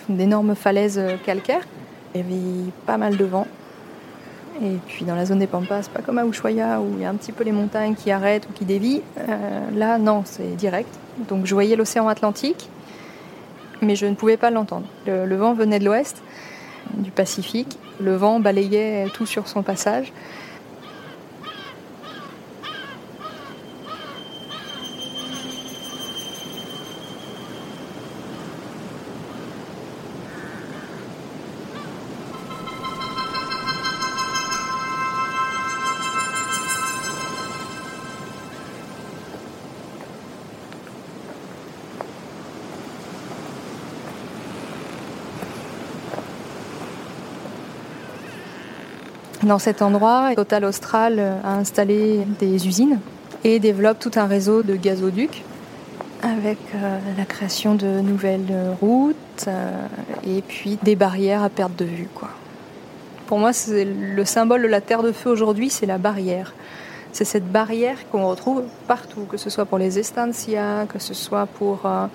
d'énormes 0.10 0.55
falaises 0.55 1.00
euh, 1.00 1.15
calcaires. 1.24 1.65
Il 2.13 2.22
y 2.22 2.24
avait 2.24 2.72
pas 2.86 2.98
mal 2.98 3.17
de 3.17 3.25
vent. 3.25 3.48
Et 4.63 4.77
puis 4.88 5.03
dans 5.03 5.15
la 5.15 5.25
zone 5.25 5.39
des 5.39 5.48
Pampas, 5.48 5.84
c'est 5.84 5.91
pas 5.91 6.01
comme 6.01 6.17
à 6.17 6.25
Ushuaia 6.25 6.79
où 6.79 6.93
il 6.96 7.01
y 7.01 7.05
a 7.05 7.10
un 7.10 7.15
petit 7.15 7.34
peu 7.34 7.43
les 7.43 7.51
montagnes 7.51 7.96
qui 7.96 8.12
arrêtent 8.12 8.48
ou 8.50 8.53
qui 8.53 8.63
dévient. 8.63 9.01
Euh, 9.17 9.60
là, 9.75 9.98
non, 9.98 10.24
c'est 10.25 10.55
direct. 10.55 10.89
Donc 11.27 11.46
je 11.46 11.53
voyais 11.53 11.75
l'océan 11.75 12.08
Atlantique, 12.08 12.70
mais 13.82 13.96
je 13.96 14.05
ne 14.05 14.15
pouvais 14.15 14.38
pas 14.38 14.51
l'entendre. 14.51 14.86
le 15.05 15.36
vent 15.36 15.53
venait 15.53 15.79
de 15.79 15.86
l'ouest, 15.86 16.22
du 16.93 17.12
Pacifique. 17.12 17.77
Le 18.00 18.15
vent 18.15 18.39
balayait 18.39 19.08
tout 19.13 19.25
sur 19.25 19.48
son 19.48 19.63
passage. 19.63 20.13
Dans 49.45 49.59
cet 49.59 49.81
endroit, 49.81 50.31
Total 50.35 50.63
Austral 50.63 51.19
a 51.43 51.55
installé 51.55 52.21
des 52.39 52.65
usines 52.65 53.00
et 53.43 53.59
développe 53.59 54.00
tout 54.00 54.12
un 54.15 54.25
réseau 54.25 54.63
de 54.63 54.75
gazoducs 54.75 55.43
avec 56.21 56.57
euh, 56.75 56.97
la 57.17 57.25
création 57.25 57.75
de 57.75 58.00
nouvelles 58.00 58.53
routes 58.79 59.17
euh, 59.50 59.85
et 60.25 60.41
puis 60.41 60.79
des 60.83 60.95
barrières 60.95 61.43
à 61.43 61.50
perte 61.50 61.75
de 61.75 61.83
vue. 61.83 62.07
Pour 63.27 63.38
moi, 63.38 63.51
c'est 63.51 63.83
le 63.83 64.23
symbole 64.23 64.62
de 64.62 64.67
la 64.67 64.79
Terre 64.79 65.03
de 65.03 65.12
Feu 65.12 65.29
aujourd'hui, 65.29 65.69
c'est 65.69 65.85
la 65.85 65.97
barrière. 65.97 66.53
C'est 67.12 67.25
cette 67.25 67.51
barrière 67.51 67.97
qu'on 68.12 68.25
retrouve 68.29 68.63
partout, 68.88 69.25
que 69.29 69.35
ce 69.35 69.50
soit 69.50 69.65
pour 69.65 69.77
les 69.77 70.00
estancias, 70.00 70.85
que 70.85 71.00
ce 71.00 71.13
soit 71.13 71.47
pour... 71.47 71.81
Euh, 71.85 72.05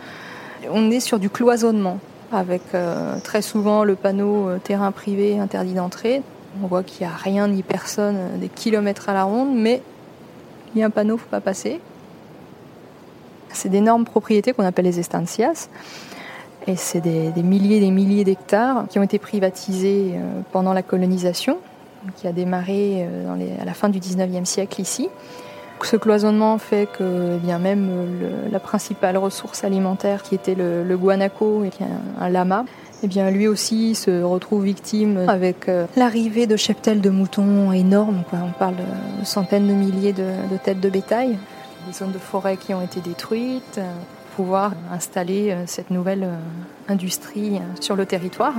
on 0.70 0.90
est 0.90 1.00
sur 1.00 1.18
du 1.18 1.28
cloisonnement, 1.28 1.98
avec 2.32 2.62
très 3.22 3.42
souvent 3.42 3.84
le 3.84 3.94
panneau 3.94 4.48
terrain 4.64 4.90
privé 4.90 5.38
interdit 5.38 5.74
d'entrée. 5.74 6.22
On 6.62 6.66
voit 6.66 6.82
qu'il 6.82 7.06
n'y 7.06 7.12
a 7.12 7.16
rien 7.16 7.48
ni 7.48 7.62
personne 7.62 8.16
euh, 8.16 8.36
des 8.38 8.48
kilomètres 8.48 9.08
à 9.08 9.14
la 9.14 9.24
ronde, 9.24 9.50
mais 9.54 9.82
il 10.74 10.80
y 10.80 10.82
a 10.82 10.86
un 10.86 10.90
panneau, 10.90 11.16
faut 11.16 11.28
pas 11.28 11.40
passer. 11.40 11.80
C'est 13.50 13.68
d'énormes 13.68 14.04
propriétés 14.04 14.52
qu'on 14.52 14.64
appelle 14.64 14.84
les 14.84 14.98
estancias. 14.98 15.68
Et 16.66 16.76
c'est 16.76 17.00
des, 17.00 17.32
milliers 17.42 17.76
et 17.78 17.80
des 17.80 17.90
milliers 17.90 18.24
d'hectares 18.24 18.86
qui 18.88 18.98
ont 18.98 19.02
été 19.02 19.18
privatisés 19.18 20.12
euh, 20.14 20.40
pendant 20.52 20.72
la 20.74 20.82
colonisation, 20.82 21.58
qui 22.16 22.26
a 22.26 22.32
démarré 22.32 23.06
euh, 23.08 23.60
à 23.60 23.64
la 23.64 23.72
fin 23.72 23.88
du 23.88 24.00
19e 24.00 24.44
siècle 24.44 24.80
ici. 24.80 25.08
Ce 25.82 25.96
cloisonnement 25.96 26.58
fait 26.58 26.88
que 26.90 27.36
eh 27.36 27.38
bien 27.38 27.60
même 27.60 27.88
la 28.50 28.58
principale 28.58 29.16
ressource 29.16 29.62
alimentaire, 29.62 30.24
qui 30.24 30.34
était 30.34 30.56
le, 30.56 30.96
guanaco, 30.96 31.62
qui 31.70 31.84
est 31.84 31.86
un 32.20 32.28
lama, 32.28 32.64
eh 33.02 33.06
bien, 33.06 33.30
lui 33.30 33.46
aussi 33.46 33.94
se 33.94 34.22
retrouve 34.22 34.64
victime 34.64 35.28
avec 35.28 35.68
euh, 35.68 35.86
l'arrivée 35.96 36.48
de 36.48 36.56
cheptels 36.56 37.00
de 37.00 37.10
moutons 37.10 37.70
énormes. 37.70 38.24
On 38.32 38.50
parle 38.58 38.74
de 38.74 39.24
centaines 39.24 39.68
de 39.68 39.72
milliers 39.72 40.12
de, 40.12 40.56
têtes 40.64 40.80
de 40.80 40.90
bétail, 40.90 41.38
des 41.86 41.92
zones 41.92 42.10
de 42.10 42.18
forêt 42.18 42.56
qui 42.56 42.74
ont 42.74 42.82
été 42.82 43.00
détruites, 43.00 43.78
euh, 43.78 43.92
pour 44.34 44.46
pouvoir 44.46 44.72
installer 44.90 45.52
euh, 45.52 45.62
cette 45.66 45.90
nouvelle 45.90 46.28
industrie 46.88 47.60
sur 47.80 47.94
le 47.94 48.04
territoire. 48.04 48.54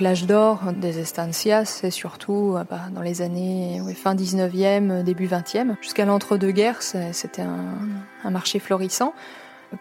L'âge 0.00 0.24
d'or 0.26 0.60
des 0.74 0.98
estancias, 0.98 1.66
c'est 1.66 1.90
surtout 1.90 2.56
bah, 2.70 2.80
dans 2.94 3.02
les 3.02 3.20
années 3.20 3.82
fin 3.94 4.14
19e, 4.14 5.02
début 5.02 5.26
20e. 5.26 5.74
Jusqu'à 5.82 6.06
l'entre-deux-guerres, 6.06 6.80
c'était 6.80 7.42
un 7.42 8.30
marché 8.30 8.60
florissant. 8.60 9.12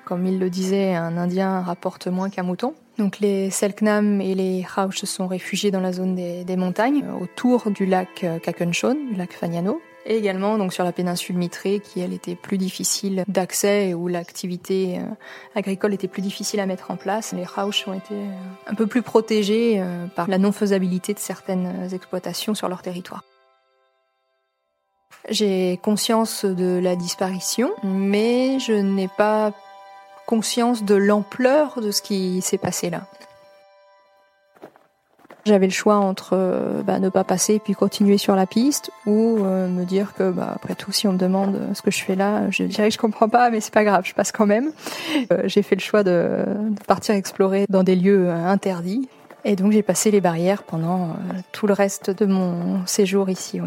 Comme 0.06 0.26
il 0.26 0.40
le 0.40 0.50
disait, 0.50 0.94
un 0.94 1.18
Indien 1.18 1.62
rapporte 1.62 2.08
moins 2.08 2.30
qu'un 2.30 2.44
mouton. 2.44 2.74
Donc 3.00 3.20
les 3.20 3.50
Selknam 3.50 4.20
et 4.20 4.36
les 4.36 4.66
Rauch 4.76 4.98
se 4.98 5.06
sont 5.06 5.28
réfugiés 5.28 5.72
dans 5.72 5.80
la 5.80 5.94
zone 5.94 6.16
des, 6.16 6.58
montagnes, 6.58 7.06
autour 7.22 7.72
du 7.72 7.86
lac 7.86 8.26
euh, 8.26 8.40
Kakenshon, 8.40 8.98
du 9.12 9.16
lac 9.16 9.32
Fagnano, 9.32 9.82
et 10.06 10.18
également 10.18 10.58
donc 10.58 10.74
sur 10.74 10.84
la 10.84 10.92
péninsule 10.92 11.38
Mitré, 11.38 11.80
qui 11.80 12.02
elle 12.02 12.12
était 12.12 12.36
plus 12.36 12.58
difficile 12.58 13.24
d'accès 13.30 13.90
et 13.90 13.94
où 13.94 14.10
l'activité 14.10 15.00
euh, 15.00 15.04
agricole 15.56 15.94
était 15.94 16.10
plus 16.10 16.22
difficile 16.22 16.60
à 16.60 16.66
mettre 16.66 16.92
en 16.92 16.98
place. 16.98 17.32
Les 17.32 17.46
Rauch 17.46 17.86
ont 17.88 17.94
été 17.94 18.16
euh, 18.16 18.32
un 18.68 18.76
peu 18.76 18.86
plus 18.86 19.02
protégés 19.02 19.82
par 20.16 20.30
la 20.30 20.38
non-faisabilité 20.38 21.14
de 21.14 21.20
certaines 21.20 21.94
exploitations 21.94 22.54
sur 22.54 22.68
leur 22.68 22.82
territoire. 22.82 23.24
J'ai 25.30 25.80
conscience 25.82 26.44
de 26.44 26.80
la 26.82 26.96
disparition, 26.98 27.72
mais 27.84 28.60
je 28.60 28.74
n'ai 28.74 29.08
pas 29.08 29.54
conscience 30.30 30.84
de 30.84 30.94
l'ampleur 30.94 31.82
de 31.82 31.90
ce 31.90 32.04
qui 32.04 32.42
s'est 32.42 32.60
passé 32.60 32.92
là. 32.92 33.08
J'avais 35.44 35.66
le 35.66 35.74
choix 35.74 35.96
entre 35.96 36.34
euh, 36.34 36.84
bah, 36.84 37.00
ne 37.00 37.10
pas 37.10 37.24
passer 37.24 37.58
puis 37.58 37.74
continuer 37.74 38.20
sur 38.20 38.36
la 38.36 38.46
piste 38.46 38.92
ou 39.08 39.40
euh, 39.40 39.68
me 39.68 39.86
dire 39.86 40.14
que 40.14 40.30
bah, 40.30 40.52
après 40.56 40.76
tout 40.76 40.92
si 40.92 41.08
on 41.08 41.14
me 41.14 41.18
demande 41.18 41.60
ce 41.74 41.82
que 41.82 41.90
je 41.90 42.04
fais 42.04 42.14
là, 42.14 42.44
je 42.52 42.62
dirais 42.66 42.90
que 42.90 42.94
je 42.94 43.00
comprends 43.00 43.28
pas 43.28 43.50
mais 43.50 43.60
c'est 43.60 43.74
pas 43.74 43.84
grave, 43.84 44.04
je 44.06 44.14
passe 44.14 44.32
quand 44.32 44.46
même. 44.46 44.72
Euh, 45.32 45.42
j'ai 45.46 45.64
fait 45.64 45.74
le 45.74 45.82
choix 45.82 46.04
de, 46.04 46.46
de, 46.46 46.84
partir 46.86 47.16
explorer 47.16 47.66
dans 47.68 47.82
des 47.82 47.96
lieux 47.96 48.30
interdits 48.30 49.10
et 49.46 49.56
donc 49.56 49.72
j'ai 49.72 49.82
passé 49.82 50.12
les 50.12 50.22
barrières 50.22 50.62
pendant 50.62 51.16
tout 51.54 51.66
le 51.66 51.74
reste 51.74 52.12
de 52.12 52.28
mon 52.28 52.86
séjour 52.86 53.32
ici. 53.32 53.60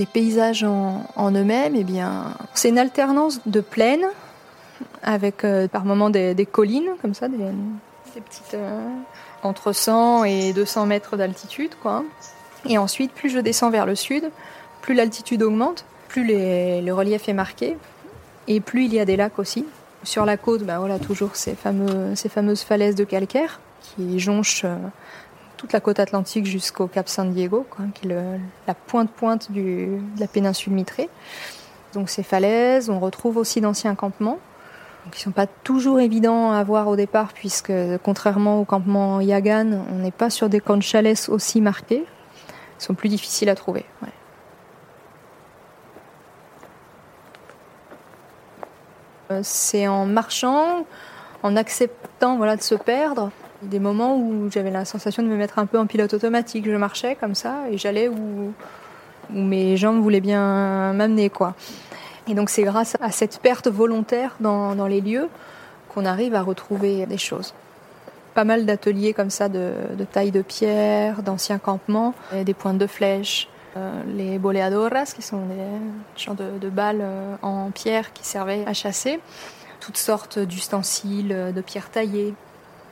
Les 0.00 0.06
paysages 0.06 0.64
en, 0.64 1.30
eux-mêmes, 1.30 1.74
eh 1.76 1.84
bien, 1.84 2.34
c'est 2.54 2.70
une 2.70 2.78
alternance 2.78 3.42
de 3.44 3.60
plaines 3.60 4.06
avec 5.02 5.44
euh, 5.44 5.68
par 5.68 5.84
moments 5.84 6.08
des, 6.08 6.48
collines 6.50 6.88
comme 7.02 7.12
ça, 7.12 7.28
des, 7.28 7.36
petites 8.14 8.54
euh, 8.54 8.88
entre 9.42 9.74
100 9.74 10.24
et 10.24 10.54
200 10.54 10.86
mètres 10.86 11.18
d'altitude, 11.18 11.72
quoi. 11.82 12.02
Et 12.66 12.78
ensuite, 12.78 13.12
plus 13.12 13.28
je 13.28 13.40
descends 13.40 13.68
vers 13.68 13.84
le 13.84 13.94
sud, 13.94 14.30
plus 14.80 14.94
l'altitude 14.94 15.42
augmente, 15.42 15.84
plus 16.08 16.24
le 16.26 16.90
relief 16.92 17.28
est 17.28 17.34
marqué, 17.34 17.76
et 18.48 18.60
plus 18.60 18.86
il 18.86 18.94
y 18.94 19.00
a 19.00 19.04
des 19.04 19.16
lacs 19.16 19.38
aussi. 19.38 19.66
Sur 20.02 20.24
la 20.24 20.38
côte, 20.38 20.62
ben 20.62 20.78
voilà, 20.78 20.98
toujours 20.98 21.36
ces 21.36 21.54
fameuses 21.54 22.62
falaises 22.62 22.94
de 22.94 23.04
calcaire 23.04 23.60
qui 23.82 24.18
jonchent 24.18 24.64
euh, 24.64 24.76
toute 25.60 25.74
la 25.74 25.80
côte 25.80 26.00
atlantique 26.00 26.46
jusqu'au 26.46 26.86
Cap 26.86 27.06
San 27.06 27.34
Diego, 27.34 27.66
qui 27.94 28.08
est 28.08 28.16
la 28.66 28.74
pointe-pointe 28.74 29.52
de 29.52 29.98
la 30.18 30.26
péninsule 30.26 30.72
Mitré. 30.72 31.10
Donc 31.92 32.08
ces 32.08 32.22
falaises, 32.22 32.88
on 32.88 32.98
retrouve 32.98 33.36
aussi 33.36 33.60
d'anciens 33.60 33.94
campements, 33.94 34.38
qui 35.12 35.18
ne 35.18 35.24
sont 35.24 35.32
pas 35.32 35.46
toujours 35.46 36.00
évidents 36.00 36.52
à 36.52 36.64
voir 36.64 36.88
au 36.88 36.96
départ, 36.96 37.34
puisque 37.34 37.74
contrairement 38.02 38.58
au 38.58 38.64
campement 38.64 39.20
Yagan, 39.20 39.84
on 39.92 39.96
n'est 39.96 40.10
pas 40.10 40.30
sur 40.30 40.48
des 40.48 40.60
camps 40.60 40.78
de 40.78 40.82
chalets 40.82 41.28
aussi 41.28 41.60
marqués. 41.60 42.06
Ils 42.78 42.82
sont 42.82 42.94
plus 42.94 43.10
difficiles 43.10 43.50
à 43.50 43.54
trouver. 43.54 43.84
Euh, 49.30 49.40
c'est 49.42 49.86
en 49.86 50.06
marchant, 50.06 50.86
en 51.42 51.54
acceptant 51.54 52.38
voilà, 52.38 52.56
de 52.56 52.62
se 52.62 52.74
perdre, 52.74 53.30
des 53.62 53.78
moments 53.78 54.16
où 54.16 54.50
j'avais 54.50 54.70
la 54.70 54.84
sensation 54.84 55.22
de 55.22 55.28
me 55.28 55.36
mettre 55.36 55.58
un 55.58 55.66
peu 55.66 55.78
en 55.78 55.86
pilote 55.86 56.14
automatique. 56.14 56.64
Je 56.66 56.76
marchais 56.76 57.14
comme 57.14 57.34
ça 57.34 57.64
et 57.70 57.78
j'allais 57.78 58.08
où, 58.08 58.52
mes 59.32 59.76
jambes 59.76 60.00
voulaient 60.00 60.20
bien 60.20 60.92
m'amener. 60.92 61.30
quoi. 61.30 61.54
Et 62.28 62.34
donc 62.34 62.50
c'est 62.50 62.62
grâce 62.62 62.96
à 63.00 63.10
cette 63.10 63.38
perte 63.40 63.68
volontaire 63.68 64.36
dans, 64.40 64.86
les 64.86 65.00
lieux 65.00 65.28
qu'on 65.88 66.04
arrive 66.04 66.34
à 66.34 66.42
retrouver 66.42 67.06
des 67.06 67.18
choses. 67.18 67.54
Pas 68.34 68.44
mal 68.44 68.66
d'ateliers 68.66 69.12
comme 69.12 69.30
ça 69.30 69.48
de, 69.48 69.72
taille 70.12 70.30
de 70.30 70.42
pierre, 70.42 71.22
d'anciens 71.22 71.58
campements, 71.58 72.14
des 72.44 72.54
pointes 72.54 72.78
de 72.78 72.86
flèches, 72.86 73.48
euh, 73.76 74.02
les 74.16 74.38
boleadoras 74.38 75.12
qui 75.14 75.22
sont 75.22 75.46
des 75.46 76.20
genres 76.20 76.34
de, 76.34 76.68
balles 76.68 77.02
euh, 77.02 77.36
en 77.42 77.70
pierre 77.70 78.12
qui 78.12 78.26
servaient 78.26 78.64
à 78.66 78.72
chasser, 78.72 79.20
toutes 79.78 79.96
sortes 79.96 80.40
d'ustensiles, 80.40 81.52
de 81.54 81.60
pierres 81.60 81.88
taillées, 81.90 82.34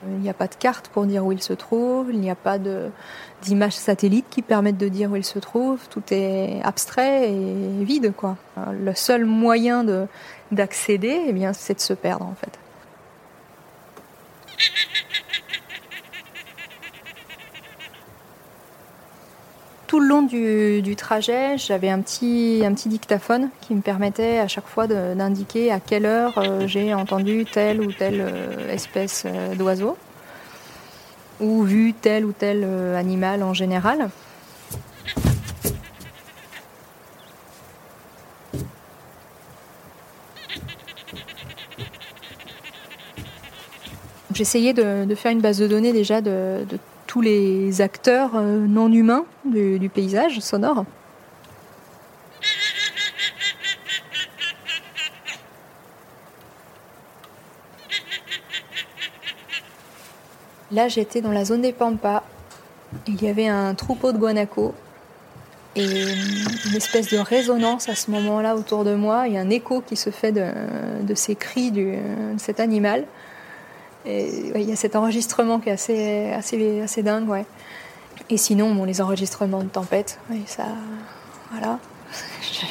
il 0.07 0.19
n'y 0.19 0.29
a 0.29 0.33
pas 0.33 0.47
de 0.47 0.55
carte 0.55 0.87
pour 0.87 1.05
dire 1.05 1.25
où 1.25 1.31
il 1.31 1.41
se 1.41 1.53
trouve, 1.53 2.07
il 2.11 2.19
n'y 2.19 2.31
a 2.31 2.35
pas 2.35 2.57
d'images 3.41 3.73
satellites 3.73 4.27
qui 4.29 4.41
permettent 4.41 4.77
de 4.77 4.87
dire 4.87 5.11
où 5.11 5.15
il 5.15 5.25
se 5.25 5.39
trouve. 5.39 5.87
Tout 5.89 6.03
est 6.11 6.61
abstrait 6.63 7.31
et 7.31 7.83
vide, 7.83 8.13
quoi. 8.15 8.37
Le 8.71 8.93
seul 8.95 9.25
moyen 9.25 9.85
d'accéder, 10.51 11.23
eh 11.27 11.33
bien, 11.33 11.53
c'est 11.53 11.75
de 11.75 11.81
se 11.81 11.93
perdre, 11.93 12.25
en 12.25 12.35
fait. 12.35 12.57
Tout 19.89 19.99
le 19.99 20.05
long 20.05 20.21
du, 20.21 20.95
trajet, 20.95 21.57
j'avais 21.57 21.89
un 21.89 22.01
petit, 22.01 22.61
dictaphone 22.85 23.49
qui 23.59 23.73
me 23.73 23.81
permettait 23.81 24.37
à 24.37 24.47
chaque 24.47 24.67
fois 24.67 24.85
d'indiquer 24.85 25.71
à 25.71 25.79
quelle 25.79 26.05
heure 26.05 26.37
euh, 26.37 26.67
j'ai 26.67 26.93
entendu 26.93 27.43
telle 27.51 27.81
ou 27.81 27.91
telle 27.91 28.21
euh, 28.21 28.71
espèce 28.71 29.23
euh, 29.25 29.55
d'oiseau 29.55 29.97
ou 31.39 31.63
vu 31.63 31.95
tel 31.99 32.23
ou 32.23 32.33
tel 32.33 32.63
animal 32.95 33.41
en 33.41 33.55
général. 33.55 34.11
J'essayais 44.35 44.73
de, 44.73 45.15
faire 45.15 45.31
une 45.31 45.41
base 45.41 45.57
de 45.57 45.65
données 45.65 45.93
déjà 45.93 46.21
de 46.21 46.63
tous 47.09 47.21
les 47.21 47.81
acteurs 47.81 48.35
euh, 48.35 48.67
non 48.67 48.93
humains 48.93 49.25
du, 49.43 49.89
paysage 49.91 50.39
sonore. 50.41 50.85
Là, 60.71 60.87
j'étais 60.87 61.21
dans 61.21 61.31
la 61.31 61.45
zone 61.45 61.63
des 61.63 61.73
Pampas. 61.73 62.21
Il 63.07 63.19
y 63.23 63.27
avait 63.27 63.47
un 63.47 63.73
troupeau 63.73 64.11
de 64.11 64.19
guanacos 64.19 64.75
et 65.75 66.03
une 66.67 66.75
espèce 66.75 67.09
de 67.09 67.17
résonance 67.17 67.89
à 67.89 67.95
ce 67.95 68.11
moment-là 68.11 68.55
autour 68.55 68.83
de 68.83 68.93
moi. 68.93 69.27
Il 69.27 69.33
y 69.33 69.37
a 69.39 69.41
un 69.41 69.49
écho 69.49 69.81
qui 69.81 69.95
se 69.95 70.11
fait 70.11 70.31
de, 70.31 71.15
ces 71.15 71.33
cris 71.33 71.71
de 71.71 71.95
cet 72.37 72.59
animal 72.59 73.05
il 74.05 74.61
y 74.61 74.71
a 74.71 74.75
cet 74.75 74.95
enregistrement 74.95 75.59
qui 75.59 75.69
est 75.69 75.73
assez, 75.73 76.31
assez, 76.31 76.81
assez 76.81 77.03
dingue, 77.03 77.29
ouais. 77.29 77.45
Et 78.29 78.37
sinon, 78.37 78.73
bon, 78.73 78.85
les 78.85 79.01
enregistrements 79.01 79.63
de 79.63 79.69
tempête, 79.69 80.19
ça, 80.45 80.65
voilà. 81.51 81.79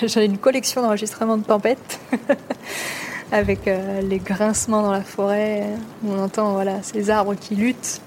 J'ai 0.03 0.25
une 0.25 0.38
collection 0.38 0.83
d'enregistrements 0.83 1.37
de 1.37 1.45
tempête 1.45 2.01
avec 3.33 3.67
euh, 3.69 4.01
les 4.01 4.19
grincements 4.19 4.83
dans 4.83 4.93
la 4.93 5.03
forêt. 5.03 5.67
On 6.07 6.19
entend 6.19 6.53
voilà 6.53 6.83
ces 6.83 7.11
arbres 7.11 7.35
qui 7.35 7.55
luttent, 7.57 8.01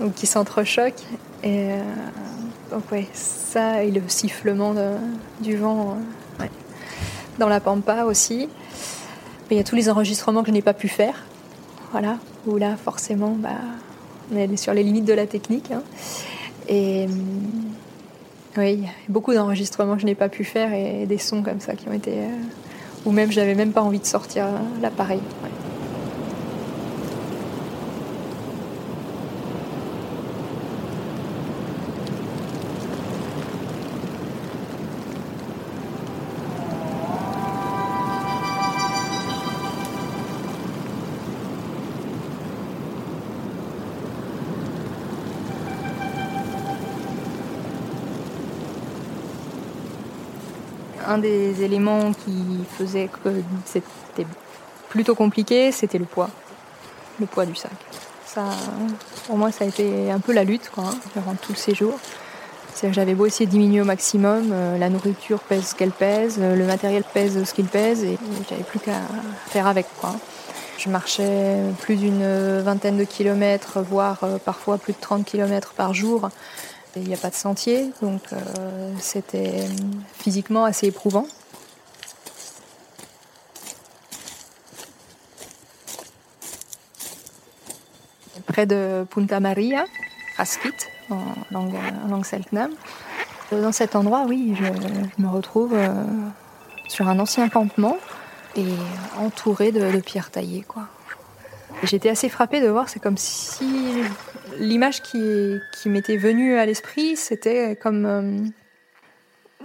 ou 0.00 0.10
qui 0.10 0.26
s'entrechoquent. 0.26 1.04
Et 1.42 1.70
euh, 1.70 1.82
donc 2.70 2.90
ouais, 2.92 3.06
ça 3.12 3.82
et 3.82 3.90
le 3.90 4.02
sifflement 4.08 4.74
du 5.40 5.56
vent 5.56 5.96
dans 7.38 7.48
la 7.48 7.60
pampa 7.60 8.04
aussi. 8.04 8.48
il 9.50 9.56
y 9.56 9.60
a 9.60 9.64
tous 9.64 9.76
les 9.76 9.88
enregistrements 9.88 10.42
que 10.42 10.48
je 10.48 10.52
n'ai 10.52 10.62
pas 10.62 10.74
pu 10.74 10.88
faire. 10.88 11.14
Voilà, 11.92 12.18
où 12.46 12.56
là, 12.56 12.76
forcément, 12.76 13.34
bah, 13.36 13.50
on 14.32 14.36
est 14.36 14.56
sur 14.56 14.72
les 14.72 14.82
limites 14.82 15.04
de 15.04 15.12
la 15.12 15.26
technique. 15.26 15.70
Hein. 15.72 15.82
Et 16.68 17.06
oui, 18.56 18.74
y 18.74 18.86
a 18.86 18.90
beaucoup 19.08 19.34
d'enregistrements 19.34 19.98
je 19.98 20.06
n'ai 20.06 20.14
pas 20.14 20.28
pu 20.28 20.44
faire 20.44 20.72
et 20.72 21.06
des 21.06 21.18
sons 21.18 21.42
comme 21.42 21.60
ça 21.60 21.74
qui 21.74 21.88
ont 21.88 21.92
été. 21.92 22.12
Euh, 22.12 22.28
ou 23.06 23.12
même, 23.12 23.32
j'avais 23.32 23.54
même 23.54 23.72
pas 23.72 23.82
envie 23.82 23.98
de 23.98 24.06
sortir 24.06 24.46
l'appareil. 24.82 25.20
un 25.42 25.59
des 51.20 51.62
éléments 51.62 52.12
qui 52.12 52.64
faisait 52.78 53.08
que 53.08 53.30
c'était 53.64 54.26
plutôt 54.88 55.14
compliqué, 55.14 55.72
c'était 55.72 55.98
le 55.98 56.04
poids. 56.04 56.30
Le 57.18 57.26
poids 57.26 57.46
du 57.46 57.54
sac. 57.54 57.72
Ça, 58.26 58.44
pour 59.26 59.36
moi, 59.36 59.52
ça 59.52 59.64
a 59.64 59.68
été 59.68 60.10
un 60.10 60.20
peu 60.20 60.32
la 60.32 60.44
lutte 60.44 60.70
quoi, 60.74 60.84
hein, 60.84 60.94
durant 61.14 61.34
tout 61.34 61.52
le 61.52 61.58
séjour. 61.58 61.98
J'avais 62.92 63.14
beau 63.14 63.26
essayer 63.26 63.46
de 63.46 63.50
diminuer 63.50 63.82
au 63.82 63.84
maximum, 63.84 64.50
euh, 64.52 64.78
la 64.78 64.88
nourriture 64.88 65.40
pèse 65.40 65.68
ce 65.68 65.74
qu'elle 65.74 65.90
pèse, 65.90 66.38
euh, 66.40 66.56
le 66.56 66.64
matériel 66.64 67.04
pèse 67.12 67.44
ce 67.44 67.52
qu'il 67.52 67.66
pèse, 67.66 68.04
et 68.04 68.16
j'avais 68.48 68.62
plus 68.62 68.78
qu'à 68.78 69.02
faire 69.48 69.66
avec. 69.66 69.86
Quoi. 70.00 70.14
Je 70.78 70.88
marchais 70.88 71.58
plus 71.80 71.96
d'une 71.96 72.60
vingtaine 72.60 72.96
de 72.96 73.04
kilomètres, 73.04 73.80
voire 73.82 74.18
euh, 74.22 74.38
parfois 74.38 74.78
plus 74.78 74.94
de 74.94 74.98
30 74.98 75.26
kilomètres 75.26 75.74
par 75.74 75.92
jour. 75.92 76.30
Il 76.96 77.02
n'y 77.02 77.14
a 77.14 77.16
pas 77.16 77.30
de 77.30 77.34
sentier, 77.34 77.92
donc 78.02 78.22
euh, 78.32 78.92
c'était 78.98 79.66
physiquement 80.12 80.64
assez 80.64 80.88
éprouvant. 80.88 81.26
Près 88.46 88.66
de 88.66 89.06
Punta 89.08 89.38
Maria, 89.38 89.84
en 91.10 91.16
langue, 91.50 91.76
en 92.04 92.08
langue 92.08 92.24
selknam. 92.24 92.72
Dans 93.52 93.72
cet 93.72 93.94
endroit, 93.94 94.24
oui, 94.28 94.56
je, 94.58 95.22
me 95.22 95.28
retrouve 95.28 95.74
euh, 95.74 95.92
sur 96.88 97.08
un 97.08 97.18
ancien 97.20 97.48
campement 97.48 97.96
et 98.56 98.66
entouré 99.18 99.70
de, 99.70 99.92
de 99.92 100.00
pierres 100.00 100.30
taillées. 100.30 100.62
Quoi. 100.62 100.88
J'étais 101.82 102.10
assez 102.10 102.28
frappée 102.28 102.60
de 102.60 102.68
voir, 102.68 102.88
c'est 102.88 103.00
comme 103.00 103.16
si 103.16 103.64
l'image 104.58 105.02
qui, 105.02 105.58
m'était 105.86 106.16
venue 106.16 106.56
à 106.56 106.66
l'esprit, 106.66 107.16
c'était 107.16 107.76
comme 107.76 108.06
euh, 108.06 108.44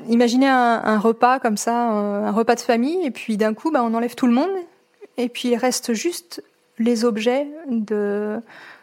imaginer 0.08 0.48
un, 0.48 0.98
repas 0.98 1.40
comme 1.40 1.58
ça, 1.58 1.76
un, 1.76 2.32
repas 2.32 2.56
de 2.56 2.62
famille, 2.62 3.06
et 3.06 3.12
puis 3.12 3.38
d'un 3.38 3.54
coup, 3.54 3.72
bah, 3.72 3.84
on 3.84 3.94
enlève 3.94 4.16
tout 4.16 4.28
le 4.28 4.34
monde, 4.34 4.50
et 5.18 5.28
puis 5.28 5.50
il 5.50 5.56
reste 5.58 5.94
juste 5.94 6.44
les 6.78 7.06
objets 7.06 7.48
de 7.70 8.40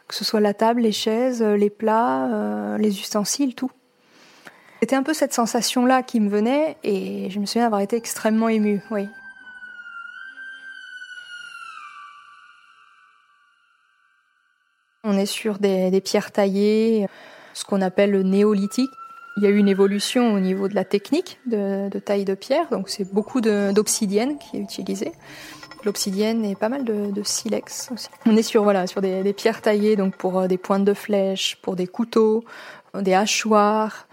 que 0.08 0.14
ce 0.14 0.24
soit 0.24 0.40
la 0.40 0.52
table, 0.52 0.82
les 0.82 0.92
chaises, 0.92 1.42
les 1.42 1.70
plats, 1.70 2.26
euh, 2.26 2.76
les 2.76 2.98
ustensiles, 3.00 3.54
tout. 3.54 3.70
C'était 4.80 4.96
un 4.96 5.02
peu 5.02 5.14
cette 5.14 5.32
sensation-là 5.32 6.02
qui 6.02 6.20
me 6.20 6.28
venait, 6.28 6.76
et 6.82 7.30
je 7.30 7.38
me 7.38 7.46
souviens 7.46 7.62
d'avoir 7.62 7.80
été 7.80 7.96
extrêmement 7.96 8.48
émue, 8.48 8.82
oui. 8.90 9.08
On 15.04 15.18
est 15.18 15.26
sur 15.26 15.58
des, 15.58 16.00
pierres 16.00 16.30
taillées, 16.30 17.08
ce 17.54 17.64
qu'on 17.64 17.80
appelle 17.80 18.12
le 18.12 18.22
néolithique. 18.22 18.92
Il 19.36 19.42
y 19.42 19.46
a 19.46 19.48
eu 19.48 19.56
une 19.56 19.68
évolution 19.68 20.34
au 20.34 20.40
niveau 20.40 20.68
de 20.68 20.74
la 20.74 20.84
technique 20.84 21.40
de, 21.46 21.88
taille 21.98 22.24
de 22.24 22.34
pierre, 22.34 22.68
donc 22.70 22.88
c'est 22.88 23.10
beaucoup 23.12 23.40
d'obsidienne 23.40 24.38
qui 24.38 24.58
est 24.58 24.60
utilisée. 24.60 25.12
L'obsidienne 25.84 26.44
et 26.44 26.54
pas 26.54 26.68
mal 26.68 26.84
de, 26.84 27.22
silex 27.24 27.90
aussi. 27.92 28.08
On 28.26 28.36
est 28.36 28.42
sur 28.42 28.62
voilà 28.62 28.86
sur 28.86 29.00
des, 29.00 29.32
pierres 29.32 29.60
taillées 29.60 29.96
donc 29.96 30.16
pour 30.16 30.38
euh, 30.38 30.46
des 30.46 30.58
pointes 30.58 30.84
de 30.84 30.94
flèches, 30.94 31.58
pour 31.62 31.74
des 31.74 31.88
couteaux, 31.88 32.44
des 32.94 33.14
hachoirs, 33.14 34.06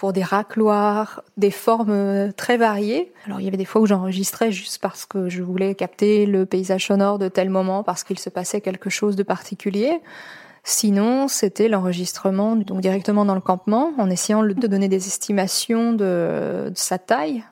pour 0.00 0.14
des 0.14 0.22
racloirs, 0.22 1.22
des 1.36 1.50
formes 1.50 1.90
euh, 1.90 2.32
très 2.32 2.56
variées. 2.56 3.12
Alors 3.26 3.38
il 3.38 3.44
y 3.44 3.48
avait 3.48 3.58
des 3.58 3.66
fois 3.66 3.82
où 3.82 3.86
j'enregistrais 3.86 4.50
juste 4.50 4.78
parce 4.80 5.04
que 5.04 5.28
je 5.28 5.42
voulais 5.42 5.74
capter 5.74 6.24
le 6.24 6.46
paysage 6.46 6.86
sonore 6.86 7.18
de 7.18 7.28
tel 7.28 7.50
moment 7.50 7.82
parce 7.82 8.02
qu'il 8.02 8.18
se 8.18 8.30
passait 8.30 8.62
quelque 8.62 8.88
chose 8.88 9.14
de 9.14 9.22
particulier. 9.22 10.00
Sinon, 10.64 11.28
c'était 11.28 11.68
l'enregistrement 11.68 12.56
donc 12.56 12.80
directement 12.80 13.26
dans 13.26 13.34
le 13.34 13.42
campement, 13.42 13.92
en 13.98 14.08
essayant 14.08 14.42
de 14.42 14.66
donner 14.66 14.88
des 14.88 15.06
estimations 15.06 15.92
de, 15.92 16.72
sa 16.74 16.96
taille. 16.96 17.44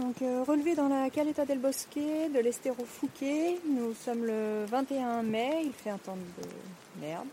Donc, 0.00 0.22
euh, 0.22 0.42
relevé 0.48 0.74
dans 0.74 0.88
la 0.88 1.10
Caleta 1.10 1.44
del 1.44 1.58
Bosque 1.58 1.96
de 1.96 2.38
l'Estero 2.38 2.86
Fouquet. 2.86 3.58
Nous 3.68 3.92
sommes 4.02 4.24
le 4.24 4.64
21 4.66 5.22
mai, 5.22 5.60
il 5.62 5.72
fait 5.72 5.90
un 5.90 5.98
temps 5.98 6.16
de 6.16 7.04
merde. 7.04 7.26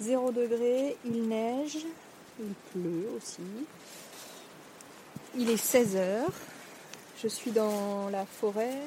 0 0.00 0.32
degré, 0.32 0.96
il 1.04 1.28
neige, 1.28 1.84
il 2.38 2.54
pleut 2.72 3.10
aussi. 3.14 3.42
Il 5.36 5.50
est 5.50 5.58
16 5.58 5.96
heures. 5.96 6.32
Je 7.22 7.28
suis 7.28 7.50
dans 7.50 8.08
la 8.10 8.24
forêt. 8.24 8.78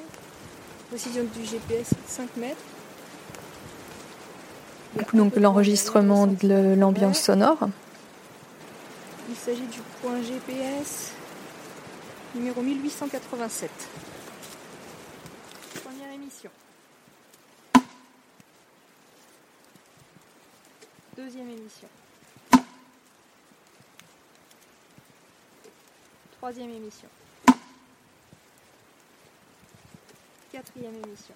Précision 0.89 1.25
du 1.25 1.45
GPS 1.45 1.91
5 2.07 2.37
mètres. 2.37 2.57
Donc 5.13 5.35
l'enregistrement 5.35 6.25
de 6.25 6.73
l'ambiance 6.75 7.19
sonore. 7.19 7.69
Il 9.29 9.35
s'agit 9.35 9.61
du 9.61 9.79
point 10.01 10.19
GPS 10.23 11.12
numéro 12.35 12.61
1887. 12.61 13.69
Première 15.83 16.11
émission. 16.11 16.49
Deuxième 21.15 21.49
émission. 21.49 21.87
Troisième 26.37 26.71
émission. 26.71 27.07
Quatrième 30.51 30.95
émission. 31.05 31.35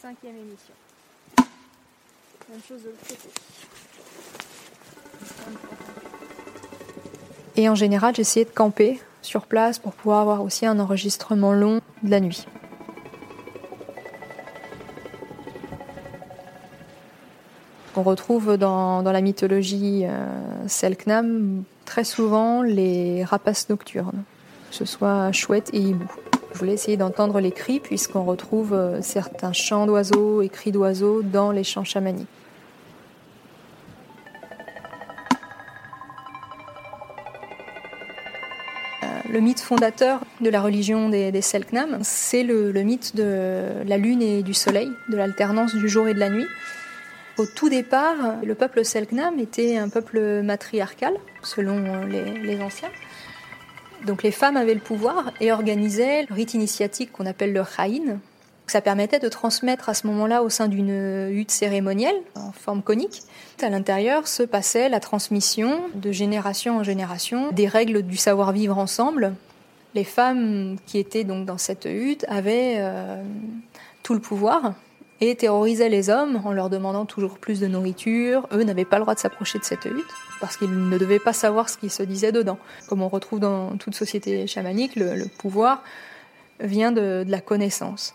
Cinquième 0.00 0.36
émission. 0.36 0.74
Même 2.48 2.62
chose 2.66 2.82
de 2.82 2.90
l'autre 2.90 3.08
côté. 3.08 3.28
Et 7.58 7.68
en 7.68 7.74
général, 7.74 8.14
j'essayais 8.14 8.44
de 8.44 8.50
camper 8.50 9.00
sur 9.20 9.46
place 9.46 9.80
pour 9.80 9.92
pouvoir 9.92 10.20
avoir 10.20 10.42
aussi 10.44 10.64
un 10.64 10.78
enregistrement 10.78 11.52
long 11.52 11.80
de 12.04 12.10
la 12.10 12.20
nuit. 12.20 12.46
On 17.96 18.04
retrouve 18.04 18.56
dans, 18.56 19.02
la 19.02 19.20
mythologie 19.20 20.04
euh, 20.04 20.24
Selknam 20.68 21.64
très 21.84 22.04
souvent 22.04 22.62
les 22.62 23.24
rapaces 23.24 23.68
nocturnes 23.68 24.22
que 24.70 24.76
ce 24.76 24.84
soit 24.84 25.32
chouette 25.32 25.70
et 25.72 25.80
hibou. 25.80 26.12
Je 26.52 26.58
voulais 26.60 26.74
essayer 26.74 26.96
d'entendre 26.96 27.40
les 27.40 27.50
cris 27.50 27.80
puisqu'on 27.80 28.22
retrouve 28.22 28.72
euh, 28.72 29.02
certains 29.02 29.52
chants 29.52 29.86
d'oiseaux 29.86 30.42
et 30.42 30.48
cris 30.48 30.70
d'oiseaux 30.70 31.22
dans 31.22 31.50
les 31.50 31.64
chants 31.64 31.84
chamaniques. 31.84 32.28
Le 39.38 39.44
mythe 39.44 39.60
fondateur 39.60 40.18
de 40.40 40.50
la 40.50 40.60
religion 40.60 41.08
des, 41.08 41.40
Selknam, 41.42 42.00
c'est 42.02 42.42
le, 42.42 42.72
mythe 42.72 43.14
de 43.14 43.84
la 43.86 43.96
lune 43.96 44.20
et 44.20 44.42
du 44.42 44.52
soleil, 44.52 44.90
de 45.10 45.16
l'alternance 45.16 45.76
du 45.76 45.88
jour 45.88 46.08
et 46.08 46.14
de 46.14 46.18
la 46.18 46.28
nuit. 46.28 46.46
Au 47.36 47.46
tout 47.46 47.68
départ, 47.68 48.16
le 48.44 48.54
peuple 48.56 48.84
Selknam 48.84 49.38
était 49.38 49.76
un 49.76 49.90
peuple 49.90 50.42
matriarcal, 50.42 51.14
selon 51.44 52.04
les 52.08 52.60
anciens. 52.60 52.90
Donc 54.06 54.24
les 54.24 54.32
femmes 54.32 54.56
avaient 54.56 54.74
le 54.74 54.80
pouvoir 54.80 55.30
et 55.40 55.52
organisaient 55.52 56.26
le 56.28 56.34
rite 56.34 56.54
initiatique 56.54 57.12
qu'on 57.12 57.26
appelle 57.26 57.52
le 57.52 57.62
Khaïn. 57.62 58.18
Ça 58.68 58.80
permettait 58.80 59.18
de 59.18 59.28
transmettre 59.28 59.88
à 59.88 59.94
ce 59.94 60.06
moment-là 60.06 60.42
au 60.42 60.50
sein 60.50 60.68
d'une 60.68 61.30
hutte 61.30 61.50
cérémonielle 61.50 62.16
en 62.34 62.52
forme 62.52 62.82
conique. 62.82 63.22
À 63.62 63.70
l'intérieur 63.70 64.28
se 64.28 64.42
passait 64.42 64.88
la 64.88 65.00
transmission 65.00 65.80
de 65.94 66.12
génération 66.12 66.76
en 66.76 66.82
génération 66.82 67.50
des 67.50 67.66
règles 67.66 68.02
du 68.02 68.16
savoir-vivre 68.16 68.78
ensemble. 68.78 69.34
Les 69.94 70.04
femmes 70.04 70.76
qui 70.86 70.98
étaient 70.98 71.24
donc 71.24 71.46
dans 71.46 71.58
cette 71.58 71.86
hutte 71.86 72.26
avaient 72.28 72.74
euh, 72.76 73.22
tout 74.02 74.12
le 74.14 74.20
pouvoir 74.20 74.74
et 75.20 75.34
terrorisaient 75.34 75.88
les 75.88 76.10
hommes 76.10 76.40
en 76.44 76.52
leur 76.52 76.70
demandant 76.70 77.06
toujours 77.06 77.38
plus 77.38 77.60
de 77.60 77.66
nourriture. 77.66 78.46
Eux 78.52 78.62
n'avaient 78.62 78.84
pas 78.84 78.98
le 78.98 79.02
droit 79.02 79.14
de 79.14 79.20
s'approcher 79.20 79.58
de 79.58 79.64
cette 79.64 79.86
hutte 79.86 80.14
parce 80.40 80.56
qu'ils 80.56 80.88
ne 80.88 80.98
devaient 80.98 81.18
pas 81.18 81.32
savoir 81.32 81.68
ce 81.68 81.78
qui 81.78 81.90
se 81.90 82.02
disait 82.02 82.32
dedans. 82.32 82.58
Comme 82.88 83.02
on 83.02 83.08
retrouve 83.08 83.40
dans 83.40 83.76
toute 83.76 83.94
société 83.94 84.46
chamanique, 84.46 84.94
le, 84.94 85.26
pouvoir 85.38 85.82
vient 86.60 86.92
de, 86.92 87.24
la 87.26 87.40
connaissance. 87.40 88.14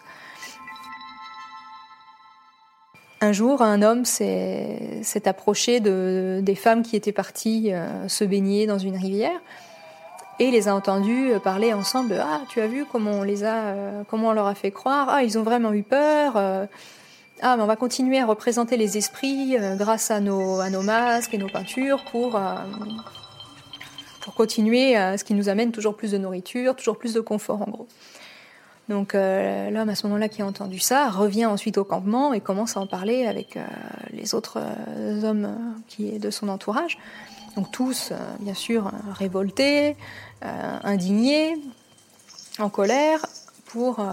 Un 3.24 3.32
jour, 3.32 3.62
un 3.62 3.82
homme 3.82 4.04
s'est 4.04 5.22
approché 5.24 5.80
de, 5.80 6.42
des 6.44 6.56
femmes 6.56 6.84
qui 6.84 6.98
étaient 6.98 7.14
parties 7.14 7.72
euh, 7.72 8.10
se 8.10 8.26
baigner 8.26 8.68
dans 8.68 8.78
une 8.78 8.98
rivière 8.98 9.40
et 10.40 10.52
les 10.52 10.68
a 10.68 10.76
entendues 10.76 11.32
parler 11.42 11.72
ensemble. 11.72 12.22
Ah, 12.22 12.42
tu 12.50 12.60
as 12.60 12.68
vu 12.68 12.84
comment 12.84 13.12
on 13.12 13.24
les 13.24 13.46
a, 13.46 13.56
euh, 13.56 14.04
comment 14.10 14.28
on 14.28 14.32
leur 14.34 14.48
a 14.48 14.56
fait 14.56 14.72
croire? 14.72 15.08
Ah, 15.10 15.24
ils 15.24 15.40
ont 15.40 15.44
vraiment 15.44 15.72
eu 15.72 15.84
peur. 15.84 16.34
Euh, 16.36 16.66
ah, 17.42 17.56
mais 17.56 17.64
on 17.64 17.66
va 17.66 17.78
continuer 17.78 18.20
à 18.20 18.26
représenter 18.26 18.76
les 18.76 18.98
esprits 18.98 19.56
euh, 19.58 19.78
grâce 19.78 20.12
à 20.12 20.20
nos, 20.20 20.60
à 20.60 20.70
nos 20.70 20.82
masques 20.82 21.34
et 21.34 21.38
nos 21.38 21.48
peintures 21.48 22.04
pour, 22.12 22.36
euh, 22.36 22.56
pour 24.20 24.34
continuer 24.34 24.98
à 24.98 25.18
ce 25.18 25.24
qui 25.24 25.34
nous 25.34 25.48
amène 25.48 25.72
toujours 25.72 25.96
plus 25.96 26.12
de 26.12 26.18
nourriture, 26.18 26.76
toujours 26.76 26.98
plus 26.98 27.14
de 27.14 27.22
confort 27.22 27.62
en 27.62 27.72
gros. 27.72 27.88
Donc 28.90 29.16
euh, 29.16 29.70
l'homme 29.70 29.90
à 29.90 29.96
ce 29.96 30.06
moment-là 30.08 30.28
qui 30.28 30.42
a 30.42 30.46
entendu 30.46 30.80
ça 30.80 31.10
revient 31.10 31.46
ensuite 31.46 31.78
au 31.78 31.84
campement 31.84 32.34
et 32.34 32.42
commence 32.42 32.76
à 32.76 32.82
en 32.82 32.88
parler 32.88 33.26
avec 33.26 33.58
les 34.12 34.36
autres 34.36 34.60
hommes 35.24 35.56
qui 35.88 36.20
de 36.20 36.30
son 36.30 36.50
entourage. 36.50 36.98
Donc 37.56 37.72
tous, 37.72 38.12
bien 38.40 38.56
sûr, 38.56 38.92
révoltés, 39.14 39.96
indignés, 40.42 41.56
en 42.60 42.70
colère, 42.70 43.20
pour 43.74 44.00
euh, 44.00 44.04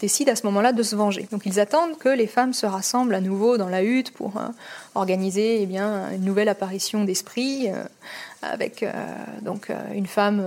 décident 0.00 0.32
à 0.32 0.36
ce 0.36 0.44
moment-là 0.46 0.72
de 0.72 0.82
se 0.82 0.96
venger. 0.96 1.28
Donc 1.30 1.42
ils 1.46 1.60
attendent 1.60 1.96
que 1.96 2.08
les 2.08 2.26
femmes 2.26 2.52
se 2.52 2.66
rassemblent 2.66 3.14
à 3.14 3.20
nouveau 3.20 3.56
dans 3.56 3.68
la 3.68 3.84
hutte 3.84 4.10
pour 4.10 4.36
euh, 4.36 4.48
organiser 4.96 5.62
eh 5.62 5.66
bien, 5.66 6.10
une 6.10 6.24
nouvelle 6.24 6.48
apparition 6.48 7.04
d'esprit 7.04 7.68
euh, 7.68 7.84
avec 8.42 8.84
donc 9.42 9.72
une 9.94 10.06
femme 10.06 10.42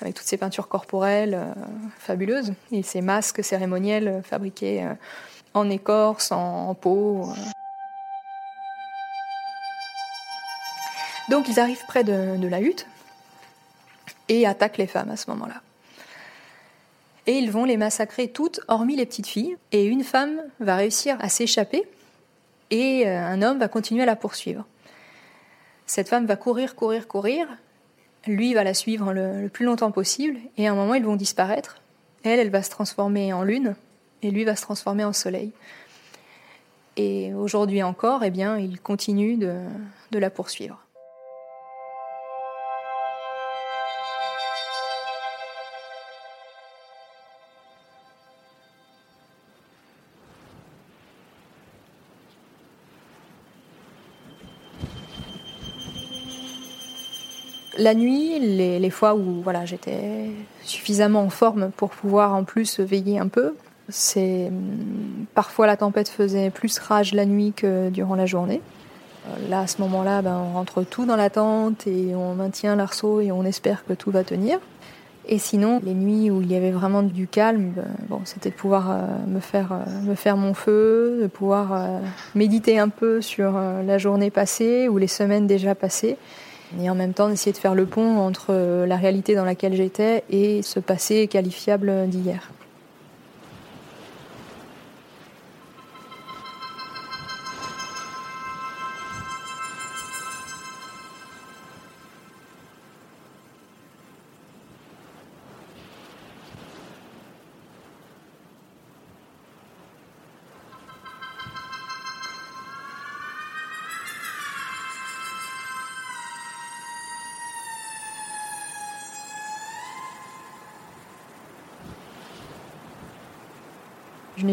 avec 0.00 0.14
toutes 0.14 0.26
ses 0.26 0.36
peintures 0.36 0.68
corporelles 0.68 1.54
fabuleuses 1.98 2.52
et 2.70 2.82
ses 2.82 3.00
masques 3.00 3.42
cérémoniels 3.42 4.22
fabriqués 4.24 4.86
en 5.54 5.68
écorce, 5.70 6.30
en, 6.30 6.74
peau. 6.74 7.32
Donc 11.28 11.48
ils 11.48 11.58
arrivent 11.58 11.84
près 11.86 12.04
de 12.04 12.48
la 12.48 12.60
hutte 12.60 12.86
et 14.28 14.46
attaquent 14.46 14.78
les 14.78 14.86
femmes 14.86 15.10
à 15.10 15.16
ce 15.16 15.30
moment-là 15.30 15.62
et 17.28 17.32
ils 17.32 17.50
vont 17.50 17.66
les 17.66 17.76
massacrer 17.76 18.28
toutes, 18.28 18.60
hormis 18.68 18.96
les 18.96 19.04
petites 19.04 19.26
filles. 19.26 19.58
Et 19.70 19.84
une 19.84 20.02
femme 20.02 20.40
va 20.60 20.76
réussir 20.76 21.18
à 21.20 21.28
s'échapper 21.28 21.86
et 22.70 23.06
euh, 23.06 23.22
un 23.22 23.42
homme 23.42 23.58
va 23.58 23.68
continuer 23.68 24.02
à 24.02 24.06
la 24.06 24.16
poursuivre. 24.16 24.64
Cette 25.84 26.08
femme 26.08 26.24
va 26.24 26.36
courir, 26.36 26.74
courir, 26.74 27.06
courir. 27.06 27.46
Lui 28.26 28.54
va 28.54 28.64
la 28.64 28.74
suivre 28.74 29.12
le, 29.12 29.48
plus 29.48 29.64
longtemps 29.64 29.90
possible 29.90 30.38
et 30.56 30.68
à 30.68 30.72
un 30.72 30.74
moment 30.74 30.94
ils 30.94 31.04
vont 31.04 31.16
disparaître. 31.16 31.80
Elle, 32.24 32.40
elle 32.40 32.50
va 32.50 32.62
se 32.62 32.70
transformer 32.70 33.32
en 33.32 33.42
lune 33.42 33.74
et 34.22 34.30
lui 34.30 34.44
va 34.44 34.56
se 34.56 34.62
transformer 34.62 35.04
en 35.04 35.12
soleil. 35.12 35.52
Et 36.96 37.32
aujourd'hui 37.32 37.82
encore, 37.82 38.24
eh 38.24 38.30
bien, 38.30 38.58
il 38.58 38.80
continue 38.80 39.36
de 39.36 40.18
la 40.18 40.30
poursuivre. 40.30 40.87
La 57.78 57.94
nuit, 57.94 58.40
les, 58.40 58.90
fois 58.90 59.14
où 59.14 59.40
voilà, 59.40 59.64
j'étais 59.64 60.30
suffisamment 60.62 61.22
en 61.22 61.30
forme 61.30 61.70
pour 61.76 61.90
pouvoir 61.90 62.34
en 62.34 62.42
plus 62.42 62.80
veiller 62.80 63.20
un 63.20 63.28
peu, 63.28 63.54
c'est 63.88 64.48
hum, 64.48 65.26
parfois 65.34 65.68
la 65.68 65.76
tempête 65.76 66.08
faisait 66.08 66.50
plus 66.50 66.76
rage 66.80 67.14
la 67.14 67.24
nuit 67.24 67.52
que 67.54 67.88
durant 67.90 68.16
la 68.16 68.26
journée. 68.26 68.60
Euh, 69.28 69.48
là, 69.48 69.60
à 69.60 69.66
ce 69.68 69.80
moment-là, 69.82 70.22
ben, 70.22 70.42
on 70.44 70.54
rentre 70.54 70.82
tout 70.82 71.06
dans 71.06 71.14
la 71.14 71.30
tente 71.30 71.86
et 71.86 72.16
on 72.16 72.34
maintient 72.34 72.74
l'arceau 72.74 73.20
et 73.20 73.30
on 73.30 73.44
espère 73.44 73.84
que 73.86 73.92
tout 73.92 74.10
va 74.10 74.24
tenir. 74.24 74.58
Et 75.30 75.38
sinon, 75.38 75.80
les 75.84 75.94
nuits 75.94 76.30
où 76.30 76.40
il 76.40 76.50
y 76.50 76.56
avait 76.56 76.70
vraiment 76.70 77.04
du 77.04 77.28
calme, 77.28 77.72
ben, 77.76 77.86
bon, 78.08 78.22
c'était 78.24 78.50
de 78.50 78.54
pouvoir 78.56 78.90
euh, 78.90 78.96
me, 79.28 79.38
faire, 79.38 79.72
euh, 79.72 80.00
me 80.02 80.16
faire 80.16 80.36
mon 80.36 80.52
feu, 80.52 81.20
de 81.22 81.26
pouvoir 81.28 81.78
méditer 82.34 82.80
un 82.80 82.88
peu 82.88 83.20
sur 83.20 83.52
la 83.52 83.98
journée 83.98 84.30
passée 84.30 84.88
ou 84.88 84.98
les 84.98 85.06
semaines 85.06 85.46
déjà 85.46 85.76
passées, 85.76 86.16
et 86.80 86.90
en 86.90 86.94
même 86.94 87.14
temps 87.14 87.28
d'essayer 87.28 87.52
de 87.52 87.58
faire 87.58 87.74
le 87.74 87.86
pont 87.86 88.18
entre 88.18 88.84
la 88.86 88.96
réalité 88.96 89.34
dans 89.34 89.44
laquelle 89.44 89.74
j'étais 89.74 90.24
et 90.30 90.62
ce 90.62 90.80
passé 90.80 91.28
qualifiable 91.28 92.08
d'hier. 92.08 92.50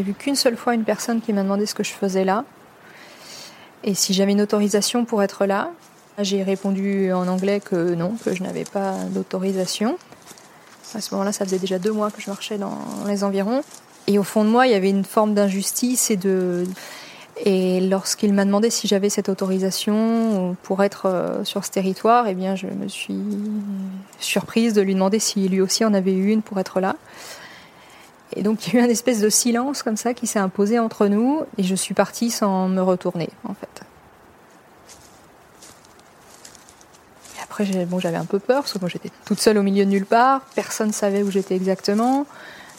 Vu 0.06 0.14
qu'une 0.14 0.36
seule 0.36 0.56
fois 0.56 0.76
une 0.76 0.84
personne 0.84 1.20
qui 1.20 1.34
m'a 1.34 1.42
demandé 1.42 1.66
ce 1.66 1.74
que 1.74 1.84
je 1.84 1.92
faisais 1.92 2.24
là 2.24 2.46
et 3.84 3.94
si 3.94 4.14
j'avais 4.14 4.34
une 4.34 4.42
autorisation 4.42 5.06
pour 5.06 5.24
être 5.24 5.46
là. 5.46 5.72
J'ai 6.20 6.44
répondu 6.44 7.12
en 7.12 7.28
anglais 7.28 7.60
que 7.60 7.94
non, 7.94 8.16
que 8.24 8.34
je 8.34 8.42
n'avais 8.42 8.64
pas 8.64 8.94
d'autorisation. 9.10 9.98
À 10.94 11.02
ce 11.02 11.14
moment-là, 11.14 11.32
ça 11.32 11.44
faisait 11.44 11.60
déjà 11.60 11.78
deux 11.78 11.92
mois 11.92 12.10
que 12.10 12.22
je 12.22 12.30
marchais 12.30 12.58
dans 12.58 12.78
les 13.08 13.24
environs. 13.24 13.64
Et 14.08 14.18
au 14.18 14.24
fond 14.24 14.44
de 14.46 14.50
moi, 14.50 14.66
il 14.68 14.72
y 14.72 14.76
avait 14.76 14.90
une 14.90 15.04
forme 15.04 15.34
d'injustice 15.34 16.10
et 16.12 16.18
de. 16.18 16.66
Et 17.44 17.82
lorsqu'il 17.82 18.32
m'a 18.34 18.46
demandé 18.46 18.70
si 18.70 18.88
j'avais 18.88 19.10
cette 19.10 19.28
autorisation 19.28 20.56
pour 20.64 20.84
être 20.84 21.08
euh, 21.08 21.44
sur 21.44 21.66
ce 21.66 21.72
territoire, 21.72 22.28
eh 22.28 22.34
bien, 22.34 22.56
je 22.56 22.68
me 22.68 22.88
suis 22.88 23.20
surprise 24.20 24.74
de 24.74 24.82
lui 24.82 24.94
demander 24.94 25.20
si 25.20 25.50
lui 25.50 25.60
aussi 25.60 25.84
en 25.84 25.94
avait 25.94 26.14
eu 26.14 26.32
une 26.32 26.42
pour 26.42 26.60
être 26.60 26.80
là. 26.80 26.96
Et 28.36 28.44
donc 28.44 28.68
il 28.68 28.74
y 28.74 28.78
a 28.78 28.82
eu 28.82 28.84
un 28.84 28.90
espèce 28.90 29.22
de 29.22 29.30
silence 29.30 29.84
comme 29.84 29.98
ça 29.98 30.14
qui 30.14 30.28
s'est 30.28 30.40
imposé 30.40 30.80
entre 30.80 31.08
nous 31.08 31.42
et 31.58 31.64
je 31.64 31.76
suis 31.76 31.94
partie 31.94 32.30
sans 32.30 32.68
me 32.68 32.82
retourner 32.82 33.30
en 33.44 33.54
fait. 33.54 33.82
Après 37.44 37.86
bon, 37.86 38.00
j'avais 38.00 38.18
un 38.18 38.26
peu 38.26 38.40
peur 38.40 38.62
parce 38.62 38.74
que 38.74 38.80
moi 38.80 38.90
j'étais 38.90 39.12
toute 39.26 39.40
seule 39.40 39.58
au 39.58 39.64
milieu 39.64 39.86
de 39.86 39.90
nulle 39.90 40.06
part, 40.06 40.42
personne 40.56 40.88
ne 40.88 40.94
savait 40.94 41.24
où 41.24 41.32
j'étais 41.32 41.56
exactement. 41.56 42.26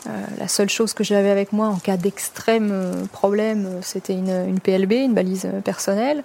Euh, 0.07 0.11
la 0.39 0.47
seule 0.47 0.69
chose 0.69 0.93
que 0.93 1.03
j'avais 1.03 1.31
avec 1.31 1.53
moi 1.53 1.69
en 1.69 1.79
cas 1.79 1.97
d'extrême 1.97 2.71
euh, 2.71 3.07
problème, 3.07 3.81
c'était 3.83 4.13
une, 4.13 4.47
une, 4.47 4.61
PLB, 4.61 4.93
une 4.93 5.15
balise 5.15 5.49
personnelle. 5.65 6.23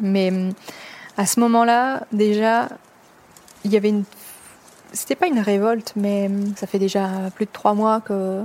Mais 0.00 0.30
hum, 0.30 0.52
à 1.16 1.26
ce 1.26 1.40
moment-là, 1.40 2.06
déjà, 2.12 2.68
il 3.64 3.72
y 3.72 3.76
avait 3.76 3.88
une 3.88 4.04
c'était 4.92 5.16
pas 5.16 5.26
une 5.26 5.40
révolte, 5.40 5.92
mais 5.96 6.26
hum, 6.26 6.54
ça 6.56 6.66
fait 6.66 6.78
déjà 6.78 7.08
plus 7.34 7.46
de 7.46 7.50
trois 7.52 7.74
mois 7.74 8.00
que 8.00 8.42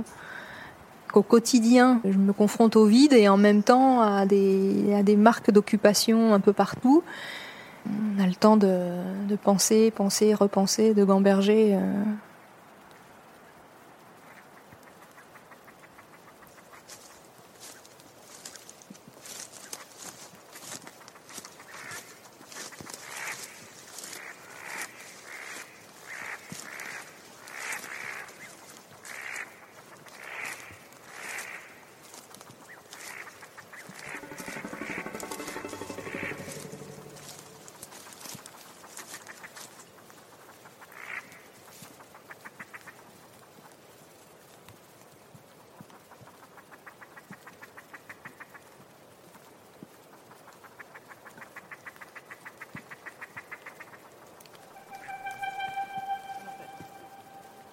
qu'au 1.12 1.22
quotidien, 1.22 2.00
je 2.04 2.18
me 2.18 2.34
confronte 2.34 2.76
au 2.76 2.84
vide 2.84 3.14
et 3.14 3.28
en 3.30 3.38
même 3.38 3.62
temps 3.62 4.02
à 4.02 4.26
des, 4.26 4.94
à 4.94 5.02
des 5.02 5.16
marques 5.16 5.50
d'occupation 5.50 6.34
un 6.34 6.40
peu 6.40 6.52
partout. 6.52 7.02
On 7.86 8.22
a 8.22 8.26
le 8.26 8.34
temps 8.34 8.58
de, 8.58 8.76
de 9.26 9.36
penser, 9.36 9.90
penser, 9.90 10.34
repenser, 10.34 10.92
de 10.92 11.04
gamberger. 11.04 11.74
Euh, 11.74 11.80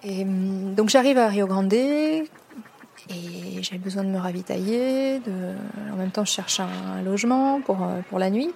Hum, 0.06 0.74
donc 0.74 0.88
j'arrive 0.88 1.18
à 1.18 1.28
Rio 1.28 1.46
Grande 1.46 1.72
et 1.72 2.24
j'ai 3.60 3.78
besoin 3.78 4.04
de 4.04 4.08
me 4.08 4.18
ravitailler. 4.18 5.20
En 5.92 5.96
même 5.96 6.10
temps, 6.10 6.24
je 6.24 6.30
cherche 6.30 6.60
un 6.60 7.02
logement 7.02 7.60
pour, 7.60 7.82
euh, 7.82 8.00
pour 8.08 8.18
la 8.18 8.30
nuit. 8.30 8.50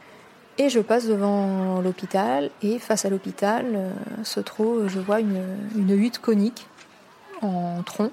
Et 0.59 0.69
je 0.69 0.81
passe 0.81 1.07
devant 1.07 1.81
l'hôpital 1.81 2.51
et 2.63 2.79
face 2.79 3.05
à 3.05 3.11
l'hôpital 3.11 3.65
euh, 3.75 3.91
se 4.25 4.41
trouve, 4.41 4.89
je 4.89 5.01
vois 5.01 5.21
une, 5.21 5.43
une 5.77 5.91
hutte 5.91 6.19
conique 6.19 6.67
en 7.41 7.83
tronc 7.83 8.11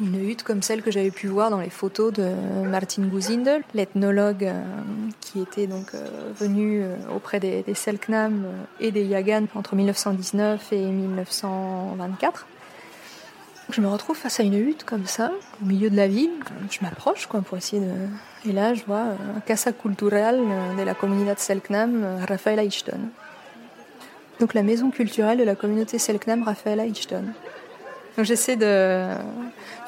une 0.00 0.28
hutte 0.28 0.42
comme 0.42 0.62
celle 0.62 0.82
que 0.82 0.90
j'avais 0.90 1.10
pu 1.10 1.28
voir 1.28 1.50
dans 1.50 1.60
les 1.60 1.70
photos 1.70 2.12
de 2.12 2.28
Martin 2.64 3.04
Guzindel, 3.04 3.62
l'ethnologue 3.74 4.44
euh, 4.44 4.62
qui 5.24 5.40
était 5.40 5.66
donc 5.66 5.94
euh, 5.94 6.06
venu 6.36 6.82
euh, 6.82 6.96
auprès 7.14 7.40
des, 7.40 7.64
Selknam 7.74 8.44
et 8.80 8.90
des 8.90 9.04
Yagan 9.04 9.46
entre 9.54 9.74
1919 9.74 10.72
et 10.72 10.86
1924. 10.86 12.46
Je 13.70 13.80
me 13.80 13.88
retrouve 13.88 14.16
face 14.16 14.40
à 14.40 14.42
une 14.42 14.54
hutte 14.54 14.84
comme 14.84 15.06
ça, 15.06 15.32
au 15.62 15.66
milieu 15.66 15.88
de 15.88 15.96
la 15.96 16.06
ville. 16.06 16.30
Je 16.70 16.80
m'approche 16.82 17.26
pour 17.26 17.56
essayer 17.56 17.80
de. 17.80 17.92
Et 18.46 18.52
là, 18.52 18.74
je 18.74 18.84
vois 18.84 19.16
Casa 19.46 19.72
Cultural 19.72 20.38
de 20.76 20.82
la 20.82 20.94
communauté 20.94 21.40
Selknam, 21.40 22.18
Rafaela 22.28 22.62
Eichton. 22.62 23.00
Donc 24.38 24.52
la 24.52 24.62
maison 24.62 24.90
culturelle 24.90 25.38
de 25.38 25.44
la 25.44 25.54
communauté 25.54 25.98
Selknam, 25.98 26.42
Rafaela 26.42 26.84
Eichton. 26.84 27.24
Donc 28.16 28.26
j'essaie 28.26 28.56
de 28.56 29.08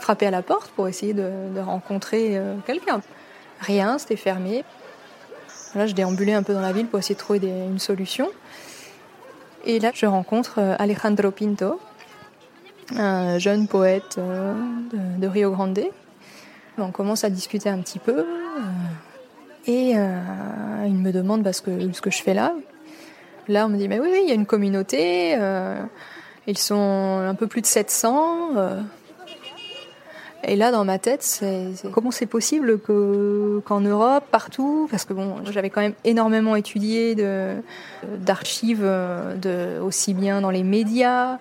frapper 0.01 0.27
à 0.27 0.31
la 0.31 0.43
porte 0.43 0.71
pour 0.71 0.89
essayer 0.89 1.15
de, 1.15 1.61
rencontrer 1.61 2.37
euh, 2.37 2.55
quelqu'un. 2.67 3.01
Rien, 3.61 3.99
c'était 3.99 4.17
fermé. 4.17 4.65
Là, 5.77 5.87
je 5.87 5.95
déambulais 5.95 6.33
un 6.33 6.43
peu 6.43 6.55
dans 6.55 6.61
la 6.61 6.73
ville 6.73 6.87
pour 6.87 6.99
essayer 6.99 7.15
de 7.15 7.21
trouver 7.21 7.39
une 7.39 7.79
solution. 7.79 8.29
Et 9.65 9.79
là, 9.79 9.91
je 9.95 10.07
rencontre 10.07 10.59
euh, 10.59 10.75
Alejandro 10.79 11.31
Pinto, 11.31 11.79
un 12.97 13.39
jeune 13.39 13.69
poète 13.69 14.17
euh, 14.19 14.55
de, 15.19 15.27
Rio 15.27 15.51
Grande. 15.51 15.79
On 16.79 16.91
commence 16.91 17.25
à 17.25 17.31
discuter 17.31 17.69
un 17.69 17.79
petit 17.79 17.99
peu. 17.99 18.25
Et 19.67 19.91
il 19.91 20.95
me 20.95 21.11
demande 21.11 21.43
bah, 21.43 21.53
ce, 21.53 21.61
que, 21.61 21.93
ce 21.93 22.01
que 22.01 22.11
je 22.11 22.23
fais 22.23 22.35
là. 22.35 22.53
Là, 23.49 23.67
on 23.67 23.69
me 23.69 23.77
dit, 23.77 23.89
mais 23.89 23.99
oui, 23.99 24.09
oui 24.13 24.21
il 24.23 24.29
y 24.29 24.31
a 24.31 24.35
une 24.35 24.47
communauté. 24.47 25.37
Ils 26.47 26.59
sont 26.59 27.19
un 27.27 27.35
peu 27.35 27.47
plus 27.47 27.61
de 27.61 27.67
700. 27.67 28.57
Euh. 28.57 28.81
Et 30.47 30.57
là, 30.57 30.71
dans 30.71 30.85
ma 30.85 30.99
tête, 30.99 31.23
c'est 31.23 31.73
comment 31.93 32.11
c'est 32.11 32.27
possible 32.27 32.79
que 32.79 33.61
qu'en 33.65 33.81
Europe, 33.81 34.25
partout, 34.31 34.87
parce 34.91 35.05
que 35.05 35.13
bon, 35.13 35.37
j'avais 35.51 35.71
quand 35.71 35.81
même 35.81 35.95
énormément 36.05 36.55
étudié 36.55 37.17
d'archives, 38.19 38.83
de, 38.83 39.81
aussi 39.81 40.15
bien 40.15 40.41
dans 40.41 40.51
les 40.51 40.63
médias, 40.63 41.39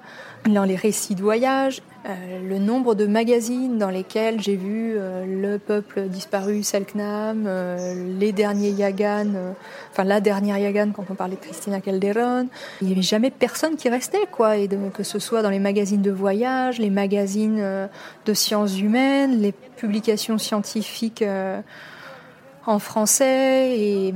dans 0.50 0.64
les 0.64 0.76
récits 0.76 1.16
de 1.16 1.22
voyage, 1.22 1.82
euh, 2.08 2.40
le 2.48 2.60
nombre 2.60 2.94
de 2.94 3.08
magazines 3.08 3.80
dans 3.80 3.90
lesquels 3.90 4.40
j'ai 4.40 4.56
vu 4.56 4.94
euh, 4.96 5.26
le 5.26 5.58
peuple 5.58 6.04
disparu, 6.04 6.62
Selknam, 6.62 7.46
euh, 7.48 7.96
les 8.20 8.32
derniers 8.32 8.70
Yagan, 8.70 9.56
enfin 9.96 10.04
la 10.04 10.20
dernière 10.20 10.58
Yagan 10.58 10.92
quand 10.94 11.06
on 11.10 11.16
parlait 11.16 11.36
de 11.36 11.42
Christina 11.42 11.80
Calderon, 11.80 12.50
il 12.82 12.88
n'y 12.88 12.94
avait 12.94 13.02
jamais 13.02 13.32
personne 13.32 13.78
qui 13.78 13.88
restait, 13.88 14.26
quoi, 14.30 14.58
et 14.58 14.68
que 14.94 15.04
ce 15.04 15.20
soit 15.20 15.42
dans 15.42 15.50
les 15.50 15.60
magazines 15.60 16.02
de 16.02 16.12
voyage, 16.12 16.80
les 16.80 16.90
magazines 16.90 17.90
de 18.26 18.34
sciences 18.34 18.78
humaines, 18.78 19.40
les 19.40 19.54
publications 19.54 20.38
scientifiques 20.38 21.24
en 22.66 22.80
français, 22.80 23.80
et 23.80 24.14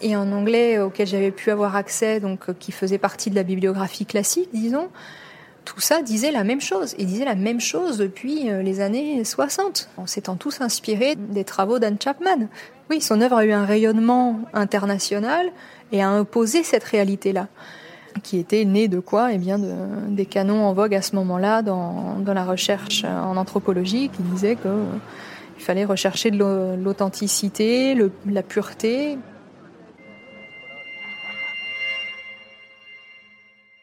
et 0.00 0.14
un 0.14 0.32
anglais 0.32 0.78
auquel 0.78 1.06
j'avais 1.06 1.30
pu 1.30 1.50
avoir 1.50 1.76
accès, 1.76 2.20
donc 2.20 2.52
qui 2.58 2.72
faisait 2.72 2.98
partie 2.98 3.30
de 3.30 3.34
la 3.34 3.42
bibliographie 3.42 4.06
classique, 4.06 4.50
disons, 4.52 4.88
tout 5.66 5.80
ça 5.80 6.00
disait 6.00 6.30
la 6.30 6.44
même 6.44 6.62
chose. 6.62 6.94
Il 6.98 7.06
disait 7.06 7.26
la 7.26 7.34
même 7.34 7.60
chose 7.60 7.98
depuis 7.98 8.48
les 8.62 8.80
années 8.80 9.22
60, 9.24 9.90
en 9.98 10.06
s'étant 10.06 10.36
tous 10.36 10.62
inspirés 10.62 11.16
des 11.16 11.44
travaux 11.44 11.78
d'Anne 11.78 11.98
Chapman. 12.02 12.48
Oui, 12.88 13.02
son 13.02 13.20
œuvre 13.20 13.36
a 13.36 13.44
eu 13.44 13.52
un 13.52 13.66
rayonnement 13.66 14.40
international 14.54 15.50
et 15.92 16.02
a 16.02 16.08
imposé 16.08 16.62
cette 16.62 16.84
réalité-là 16.84 17.48
qui 18.22 18.38
était 18.38 18.64
né 18.64 18.88
de 18.88 19.00
quoi? 19.00 19.32
Eh 19.32 19.38
bien, 19.38 19.58
de, 19.58 19.74
des 20.08 20.26
canons 20.26 20.64
en 20.64 20.72
vogue 20.72 20.94
à 20.94 21.02
ce 21.02 21.14
moment-là 21.16 21.62
dans, 21.62 22.18
dans, 22.18 22.34
la 22.34 22.44
recherche 22.44 23.04
en 23.04 23.36
anthropologie, 23.36 24.08
qui 24.08 24.22
disaient 24.22 24.56
qu'il 24.56 24.70
euh, 24.70 24.84
fallait 25.58 25.84
rechercher 25.84 26.30
de 26.30 26.76
l'authenticité, 26.82 27.96
la 28.26 28.42
pureté. 28.42 29.18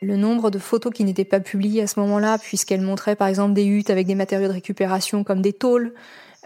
Le 0.03 0.17
nombre 0.17 0.51
de 0.51 0.59
photos 0.59 0.91
qui 0.93 1.05
n'étaient 1.05 1.23
pas 1.23 1.39
publiées 1.39 1.81
à 1.81 1.87
ce 1.87 1.99
moment-là, 2.01 2.37
puisqu'elles 2.37 2.81
montraient 2.81 3.15
par 3.15 3.29
exemple 3.29 3.53
des 3.53 3.63
huttes 3.63 3.89
avec 3.89 4.05
des 4.05 4.15
matériaux 4.15 4.47
de 4.49 4.53
récupération 4.53 5.23
comme 5.23 5.41
des 5.41 5.53
tôles, 5.53 5.93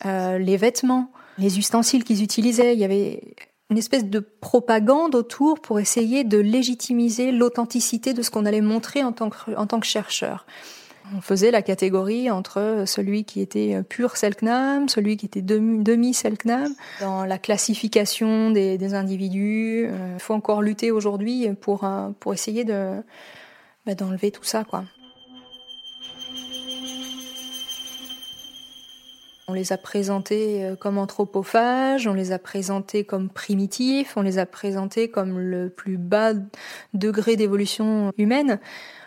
euh, 0.05 0.37
les 0.37 0.57
vêtements, 0.57 1.11
les 1.39 1.57
ustensiles 1.57 2.03
qu'ils 2.03 2.21
utilisaient. 2.21 2.73
Il 2.73 2.79
y 2.79 2.83
avait 2.83 3.21
une 3.71 3.77
espèce 3.79 4.05
de 4.05 4.19
propagande 4.19 5.15
autour 5.15 5.59
pour 5.59 5.79
essayer 5.79 6.23
de 6.23 6.37
légitimiser 6.37 7.31
l'authenticité 7.31 8.13
de 8.13 8.21
ce 8.21 8.29
qu'on 8.29 8.45
allait 8.45 8.61
montrer 8.61 9.03
en 9.03 9.11
tant 9.11 9.29
que, 9.29 9.87
chercheur. 9.87 10.45
On 11.15 11.21
faisait 11.21 11.51
la 11.51 11.61
catégorie 11.61 12.29
entre 12.29 12.83
celui 12.85 13.23
qui 13.23 13.41
était 13.41 13.81
pur 13.89 14.17
Selknam, 14.17 14.87
celui 14.89 15.17
qui 15.17 15.25
était 15.25 15.41
demi, 15.41 16.13
Selknam. 16.13 16.73
Dans 16.99 17.25
la 17.25 17.37
classification 17.37 18.51
des, 18.51 18.93
individus, 18.93 19.83
il 19.83 19.89
euh, 19.89 20.19
faut 20.19 20.33
encore 20.33 20.61
lutter 20.61 20.91
aujourd'hui 20.91 21.47
pour, 21.61 21.89
pour 22.19 22.33
essayer 22.33 22.65
de, 22.65 23.01
bah, 23.87 23.95
d'enlever 23.95 24.31
tout 24.31 24.43
ça, 24.43 24.65
quoi. 24.65 24.83
On 29.47 29.53
les 29.53 29.71
a 29.71 29.77
présentés 29.77 30.65
euh, 30.65 30.75
comme 30.75 30.97
anthropophages, 30.97 32.05
on 32.05 32.13
les 32.13 32.33
a 32.33 32.37
présentés 32.37 33.05
comme 33.05 33.29
primitifs, 33.29 34.17
on 34.17 34.21
les 34.21 34.39
a 34.39 34.45
présentés 34.45 35.09
comme 35.09 35.39
le 35.39 35.69
plus 35.69 35.95
bas 35.95 36.33
degré 36.93 37.37
d'évolution 37.37 38.11
humaine. 38.17 38.59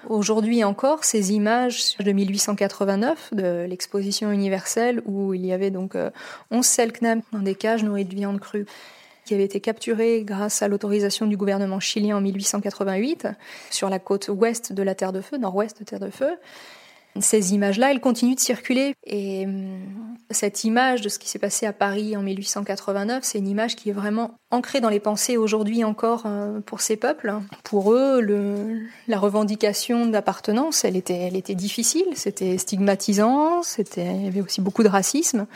Aujourd'hui 0.08 0.64
encore, 0.64 1.04
ces 1.04 1.34
images 1.34 1.98
de 1.98 2.10
1889 2.10 3.34
de 3.34 3.66
l'exposition 3.68 4.32
universelle 4.32 5.02
où 5.04 5.34
il 5.34 5.44
y 5.44 5.52
avait 5.52 5.70
donc 5.70 5.94
11 5.94 6.00
euh, 6.00 6.62
selknam 6.62 7.20
dans 7.32 7.40
des 7.40 7.54
cages 7.54 7.84
nourries 7.84 8.06
de 8.06 8.14
viande 8.14 8.40
crue 8.40 8.64
qui 9.30 9.34
avaient 9.34 9.44
été 9.44 9.60
capturés 9.60 10.24
grâce 10.24 10.60
à 10.60 10.66
l'autorisation 10.66 11.24
du 11.24 11.36
gouvernement 11.36 11.78
chilien 11.78 12.16
en 12.16 12.20
1888 12.20 13.28
sur 13.70 13.88
la 13.88 14.00
côte 14.00 14.28
ouest 14.28 14.72
de 14.72 14.82
la 14.82 14.96
Terre 14.96 15.12
de 15.12 15.20
Feu, 15.20 15.38
nord-ouest 15.38 15.78
de 15.78 15.84
Terre 15.84 16.00
de 16.00 16.10
Feu. 16.10 16.36
Ces 17.20 17.54
images-là, 17.54 17.92
elles 17.92 18.00
continuent 18.00 18.34
de 18.34 18.40
circuler. 18.40 18.92
Et 19.06 19.46
hum, 19.46 19.78
cette 20.32 20.64
image 20.64 21.00
de 21.00 21.08
ce 21.08 21.20
qui 21.20 21.28
s'est 21.28 21.38
passé 21.38 21.64
à 21.64 21.72
Paris 21.72 22.16
en 22.16 22.22
1889, 22.22 23.22
c'est 23.22 23.38
une 23.38 23.46
image 23.46 23.76
qui 23.76 23.90
est 23.90 23.92
vraiment 23.92 24.34
ancrée 24.50 24.80
dans 24.80 24.88
les 24.88 24.98
pensées 24.98 25.36
aujourd'hui 25.36 25.84
encore 25.84 26.24
euh, 26.26 26.58
pour 26.58 26.80
ces 26.80 26.96
peuples. 26.96 27.32
Pour 27.62 27.92
eux, 27.92 28.20
la 29.06 29.18
revendication 29.20 30.06
d'appartenance, 30.06 30.84
elle 30.84 30.96
était, 30.96 31.18
elle 31.18 31.36
était 31.36 31.54
difficile, 31.54 32.06
c'était 32.14 32.58
stigmatisant, 32.58 33.62
c'était, 33.62 34.12
il 34.12 34.24
y 34.24 34.26
avait 34.26 34.40
aussi 34.40 34.60
beaucoup 34.60 34.82
de 34.82 34.88
racisme 34.88 35.46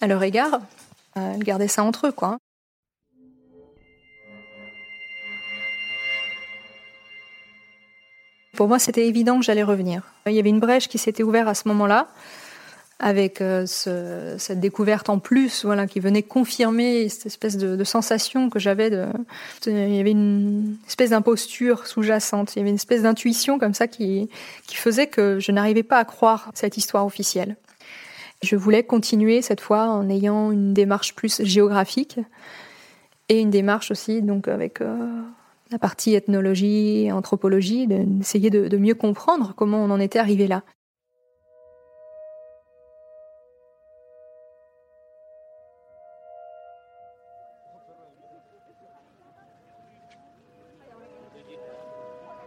à 0.00 0.08
leur 0.08 0.20
égard. 0.24 0.60
Euh, 1.16 1.34
elles 1.34 1.44
gardaient 1.44 1.68
ça 1.68 1.84
entre 1.84 2.08
eux, 2.08 2.12
quoi. 2.12 2.38
Pour 8.60 8.68
moi, 8.68 8.78
c'était 8.78 9.06
évident 9.06 9.38
que 9.38 9.44
j'allais 9.46 9.62
revenir. 9.62 10.02
Il 10.26 10.34
y 10.34 10.38
avait 10.38 10.50
une 10.50 10.60
brèche 10.60 10.86
qui 10.86 10.98
s'était 10.98 11.22
ouverte 11.22 11.48
à 11.48 11.54
ce 11.54 11.66
moment-là, 11.68 12.08
avec 12.98 13.40
euh, 13.40 13.64
ce, 13.64 14.34
cette 14.36 14.60
découverte 14.60 15.08
en 15.08 15.18
plus, 15.18 15.64
voilà, 15.64 15.86
qui 15.86 15.98
venait 15.98 16.22
confirmer 16.22 17.08
cette 17.08 17.24
espèce 17.24 17.56
de, 17.56 17.82
sensation 17.84 18.50
que 18.50 18.58
j'avais. 18.58 18.90
Il 19.64 19.96
y 19.96 19.98
avait 19.98 20.10
une 20.10 20.76
espèce 20.86 21.08
d'imposture 21.08 21.86
sous-jacente. 21.86 22.54
Il 22.54 22.58
y 22.58 22.60
avait 22.60 22.68
une 22.68 22.76
espèce 22.76 23.00
d'intuition 23.00 23.58
comme 23.58 23.72
ça 23.72 23.88
qui, 23.88 24.28
qui 24.66 24.76
faisait 24.76 25.06
que 25.06 25.40
je 25.40 25.52
n'arrivais 25.52 25.82
pas 25.82 25.96
à 25.96 26.04
croire 26.04 26.50
cette 26.52 26.76
histoire 26.76 27.06
officielle. 27.06 27.56
Je 28.42 28.56
voulais 28.56 28.82
continuer 28.82 29.40
cette 29.40 29.62
fois 29.62 29.86
en 29.86 30.10
ayant 30.10 30.52
une 30.52 30.74
démarche 30.74 31.14
plus 31.14 31.42
géographique 31.42 32.18
et 33.30 33.40
une 33.40 33.48
démarche 33.48 33.90
aussi 33.90 34.20
donc 34.20 34.48
avec 34.48 34.82
euh, 34.82 35.22
la 35.70 35.78
partie 35.78 36.14
ethnologie, 36.14 37.10
anthropologie, 37.12 37.86
d'essayer 37.86 38.50
de, 38.50 38.66
de, 38.66 38.76
mieux 38.76 38.94
comprendre 38.94 39.54
comment 39.56 39.82
on 39.84 39.90
en 39.90 40.00
était 40.00 40.18
arrivé 40.18 40.48
là. 40.48 40.62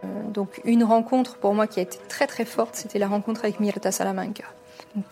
Euh, 0.04 0.30
donc 0.30 0.60
une 0.64 0.84
rencontre 0.84 1.38
pour 1.38 1.54
moi 1.54 1.66
qui 1.66 1.80
a 1.80 1.82
été 1.82 1.98
très 2.08 2.26
très 2.26 2.44
forte, 2.44 2.74
c'était 2.74 2.98
la 2.98 3.08
rencontre 3.08 3.44
avec 3.44 3.58
Mirta 3.58 3.90
Salamanca, 3.90 4.44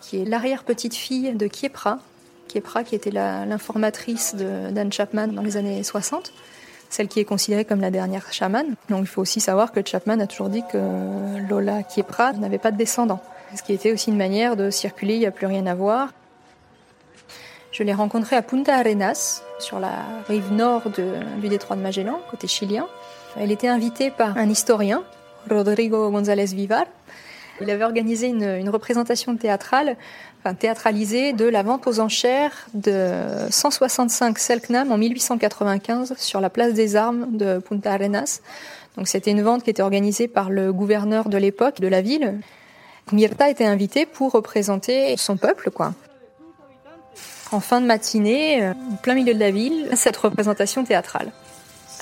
qui 0.01 0.21
est 0.21 0.25
l'arrière-petite-fille 0.25 1.33
de 1.33 1.47
Kiepra, 1.47 1.97
Kiepra 2.47 2.83
qui 2.83 2.93
était 2.93 3.09
l'informatrice 3.09 4.35
d'Anne 4.35 4.93
Chapman 4.93 5.29
dans 5.29 5.41
les 5.41 5.57
années 5.57 5.81
60 5.81 6.31
celle 6.93 7.07
qui 7.07 7.19
est 7.19 7.25
considérée 7.25 7.65
comme 7.65 7.81
la 7.81 7.91
dernière 7.91 8.31
chamane. 8.31 8.75
Donc 8.89 9.01
il 9.01 9.07
faut 9.07 9.21
aussi 9.21 9.39
savoir 9.39 9.71
que 9.71 9.81
Chapman 9.83 10.19
a 10.19 10.27
toujours 10.27 10.49
dit 10.49 10.63
que 10.71 10.77
Lola 11.49 11.81
Kiepra 11.83 12.33
n'avait 12.33 12.59
pas 12.59 12.71
de 12.71 12.77
descendants. 12.77 13.21
Ce 13.55 13.63
qui 13.63 13.73
était 13.73 13.91
aussi 13.91 14.11
une 14.11 14.17
manière 14.17 14.55
de 14.55 14.69
circuler, 14.69 15.15
il 15.15 15.19
n'y 15.19 15.25
a 15.25 15.31
plus 15.31 15.47
rien 15.47 15.65
à 15.65 15.73
voir. 15.73 16.09
Je 17.71 17.81
l'ai 17.81 17.93
rencontrée 17.93 18.35
à 18.35 18.43
Punta 18.43 18.75
Arenas, 18.75 19.41
sur 19.57 19.79
la 19.79 20.03
rive 20.27 20.53
nord 20.53 20.83
du 21.41 21.47
détroit 21.49 21.75
de 21.75 21.81
Magellan, 21.81 22.19
côté 22.29 22.47
chilien. 22.47 22.85
Elle 23.35 23.51
était 23.51 23.67
invitée 23.67 24.11
par 24.11 24.37
un 24.37 24.47
historien, 24.47 25.01
Rodrigo 25.49 26.11
González 26.11 26.53
Vivar. 26.53 26.85
Il 27.61 27.69
avait 27.69 27.83
organisé 27.83 28.27
une, 28.27 28.69
représentation 28.69 29.35
théâtrale 29.35 29.95
enfin, 30.39 30.53
théâtralisé 30.53 31.33
de 31.33 31.45
la 31.45 31.63
vente 31.63 31.87
aux 31.87 31.99
enchères 31.99 32.67
de 32.73 33.11
165 33.49 34.39
Selknam 34.39 34.91
en 34.91 34.97
1895 34.97 36.15
sur 36.17 36.41
la 36.41 36.49
place 36.49 36.73
des 36.73 36.95
armes 36.95 37.37
de 37.37 37.59
Punta 37.59 37.93
Arenas. 37.93 38.41
Donc 38.97 39.07
c'était 39.07 39.31
une 39.31 39.41
vente 39.41 39.63
qui 39.63 39.69
était 39.69 39.81
organisée 39.81 40.27
par 40.27 40.49
le 40.49 40.73
gouverneur 40.73 41.29
de 41.29 41.37
l'époque 41.37 41.79
de 41.79 41.87
la 41.87 42.01
ville. 42.01 42.39
Mirta 43.11 43.49
était 43.49 43.65
invitée 43.65 44.05
pour 44.05 44.31
représenter 44.31 45.15
son 45.17 45.37
peuple, 45.37 45.71
quoi. 45.71 45.93
En 47.51 47.59
fin 47.59 47.81
de 47.81 47.85
matinée, 47.85 48.63
euh, 48.63 48.73
en 48.91 48.95
plein 48.95 49.13
milieu 49.13 49.33
de 49.33 49.39
la 49.39 49.51
ville, 49.51 49.89
cette 49.93 50.17
représentation 50.17 50.83
théâtrale. 50.83 51.31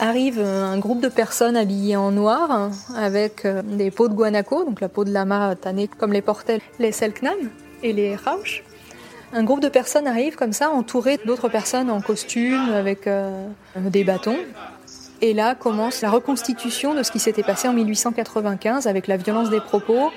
Arrive 0.03 0.39
un 0.39 0.79
groupe 0.79 0.99
de 0.99 1.09
personnes 1.09 1.55
habillées 1.55 1.95
en 1.95 2.09
noir 2.09 2.71
avec 2.95 3.45
euh, 3.45 3.61
des 3.61 3.91
peaux 3.91 4.07
de 4.07 4.15
guanaco, 4.15 4.65
donc 4.65 4.81
la 4.81 4.89
peau 4.89 5.05
de 5.05 5.11
lama 5.11 5.55
tannée 5.55 5.87
comme 5.87 6.11
les 6.11 6.23
portaient 6.23 6.59
les 6.79 6.91
Selknam 6.91 7.37
et 7.83 7.93
les 7.93 8.15
Rausch. 8.15 8.63
Un 9.31 9.43
groupe 9.43 9.59
de 9.59 9.69
personnes 9.69 10.07
arrive 10.07 10.35
comme 10.35 10.53
ça, 10.53 10.71
entouré 10.71 11.19
d'autres 11.23 11.49
personnes 11.49 11.91
en 11.91 12.01
costume, 12.01 12.71
avec 12.73 13.05
euh, 13.05 13.47
des 13.75 14.03
bâtons. 14.03 14.39
Et 15.21 15.35
là 15.35 15.53
commence 15.53 16.01
la 16.01 16.09
reconstitution 16.09 16.95
de 16.95 17.03
ce 17.03 17.11
qui 17.11 17.19
s'était 17.19 17.43
passé 17.43 17.67
en 17.67 17.73
1895 17.73 18.87
avec 18.87 19.05
la 19.05 19.17
violence 19.17 19.51
des 19.51 19.61
propos. 19.61 20.09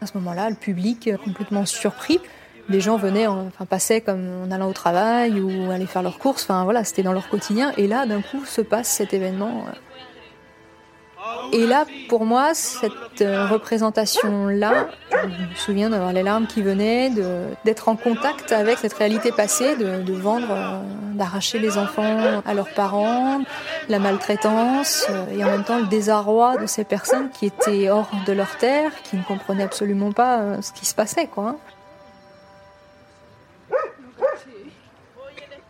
À 0.00 0.06
ce 0.06 0.18
moment-là, 0.18 0.50
le 0.50 0.56
public 0.56 1.08
complètement 1.24 1.66
surpris. 1.66 2.18
Les 2.68 2.80
gens 2.80 2.96
venaient, 2.96 3.26
enfin 3.26 3.64
passaient 3.64 4.00
comme 4.00 4.28
en 4.44 4.50
allant 4.50 4.68
au 4.68 4.72
travail 4.72 5.40
ou 5.40 5.70
allaient 5.70 5.86
faire 5.86 6.02
leurs 6.02 6.18
courses. 6.18 6.44
Enfin 6.44 6.64
voilà, 6.64 6.84
c'était 6.84 7.02
dans 7.02 7.12
leur 7.12 7.28
quotidien. 7.28 7.72
Et 7.76 7.86
là, 7.86 8.06
d'un 8.06 8.22
coup, 8.22 8.44
se 8.44 8.60
passe 8.60 8.88
cet 8.88 9.14
événement 9.14 9.64
euh, 9.68 9.72
et 11.52 11.66
là, 11.66 11.84
pour 12.08 12.24
moi, 12.24 12.54
cette 12.54 12.92
euh, 13.20 13.46
représentation-là, 13.46 14.88
je 15.10 15.26
me 15.26 15.54
souviens 15.54 15.90
d'avoir 15.90 16.12
les 16.12 16.22
larmes 16.22 16.46
qui 16.46 16.60
venaient, 16.62 17.10
d'être 17.64 17.88
en 17.88 17.96
contact 17.96 18.52
avec 18.52 18.78
cette 18.78 18.94
réalité 18.94 19.32
passée, 19.32 19.76
de, 19.76 20.12
vendre, 20.12 20.48
euh, 20.50 20.80
d'arracher 21.14 21.58
les 21.58 21.78
enfants 21.78 22.42
à 22.44 22.54
leurs 22.54 22.72
parents, 22.74 23.40
la 23.88 23.98
maltraitance, 23.98 25.06
et 25.32 25.44
en 25.44 25.48
même 25.48 25.64
temps 25.64 25.78
le 25.78 25.86
désarroi 25.86 26.56
de 26.56 26.66
ces 26.66 26.84
personnes 26.84 27.30
qui 27.30 27.46
étaient 27.46 27.90
hors 27.90 28.10
de 28.26 28.32
leur 28.32 28.56
terre, 28.58 28.90
qui 29.04 29.16
ne 29.16 29.22
comprenaient 29.22 29.64
absolument 29.64 30.12
pas 30.12 30.60
ce 30.62 30.72
qui 30.72 30.84
se 30.84 30.94
passait, 30.94 31.26
quoi. 31.26 31.56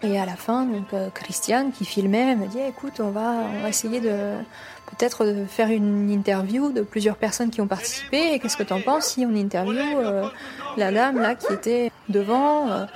Et 0.06 0.20
à 0.20 0.24
la 0.24 0.36
fin, 0.36 0.66
donc, 0.66 0.92
euh, 0.92 1.10
Christian, 1.12 1.72
qui 1.72 1.84
filmait, 1.84 2.36
me 2.36 2.46
dit 2.46 2.60
écoute, 2.60 3.00
on 3.00 3.10
va, 3.10 3.68
essayer 3.68 4.00
de 4.00 4.36
peut-être 4.86 5.26
faire 5.48 5.68
une 5.68 6.10
interview 6.10 6.70
de 6.70 6.82
plusieurs 6.82 7.16
personnes 7.16 7.50
qui 7.50 7.60
ont 7.60 7.66
participé. 7.66 8.34
Et 8.34 8.38
qu'est-ce 8.38 8.56
que 8.56 8.62
t'en 8.62 8.80
penses 8.80 9.06
si 9.06 9.26
on 9.26 9.34
interview 9.34 9.80
euh, 9.80 10.28
la 10.76 10.92
dame 10.92 11.20
là 11.20 11.34
qui 11.34 11.52
était 11.52 11.90
devant. 12.08 12.70
Euh? 12.70 12.86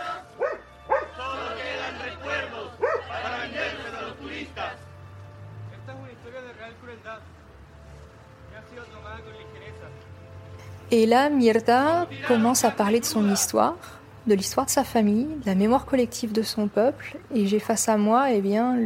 Et 10.92 11.06
là, 11.06 11.28
Mirta 11.28 12.06
commence 12.28 12.64
à 12.64 12.70
parler 12.70 13.00
de 13.00 13.04
son 13.04 13.32
histoire 13.32 13.99
de 14.26 14.34
l'histoire 14.34 14.66
de 14.66 14.70
sa 14.70 14.84
famille, 14.84 15.24
de 15.24 15.46
la 15.46 15.54
mémoire 15.54 15.86
collective 15.86 16.32
de 16.32 16.42
son 16.42 16.68
peuple, 16.68 17.16
et 17.34 17.46
j'ai 17.46 17.58
face 17.58 17.88
à 17.88 17.96
moi 17.96 18.30
eh 18.30 18.40
bien, 18.40 18.76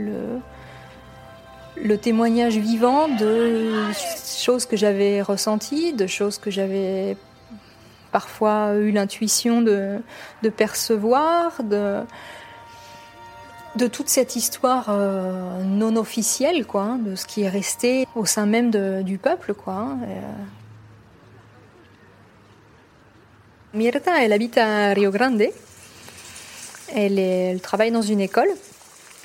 le, 1.77 1.99
témoignage 1.99 2.57
vivant 2.57 3.09
de 3.09 3.83
choses 4.39 4.67
que 4.67 4.77
j'avais 4.77 5.23
ressenties, 5.23 5.93
de 5.93 6.07
choses 6.07 6.39
que 6.39 6.51
j'avais 6.51 7.17
parfois 8.13 8.75
eu 8.75 8.93
l'intuition 8.93 9.61
de, 9.61 10.01
percevoir, 10.57 11.63
de, 11.65 12.05
toute 13.89 14.09
cette 14.09 14.37
histoire 14.37 14.87
euh, 14.89 15.65
non 15.65 15.97
officielle, 15.97 16.65
quoi, 16.65 16.83
hein, 16.83 16.99
de 16.99 17.17
ce 17.17 17.27
qui 17.27 17.43
est 17.43 17.49
resté 17.49 18.07
au 18.15 18.25
sein 18.25 18.47
même 18.47 18.71
du 19.03 19.19
peuple, 19.19 19.53
quoi. 19.53 19.75
Hein, 19.75 19.99
euh. 20.07 20.21
Mirta, 23.75 24.23
elle 24.23 24.33
habite 24.33 24.57
à 24.57 24.93
Rio 24.93 25.11
Grande. 25.11 25.43
elle 26.95 27.61
travaille 27.61 27.91
dans 27.91 28.03
une 28.03 28.21
école 28.21 28.49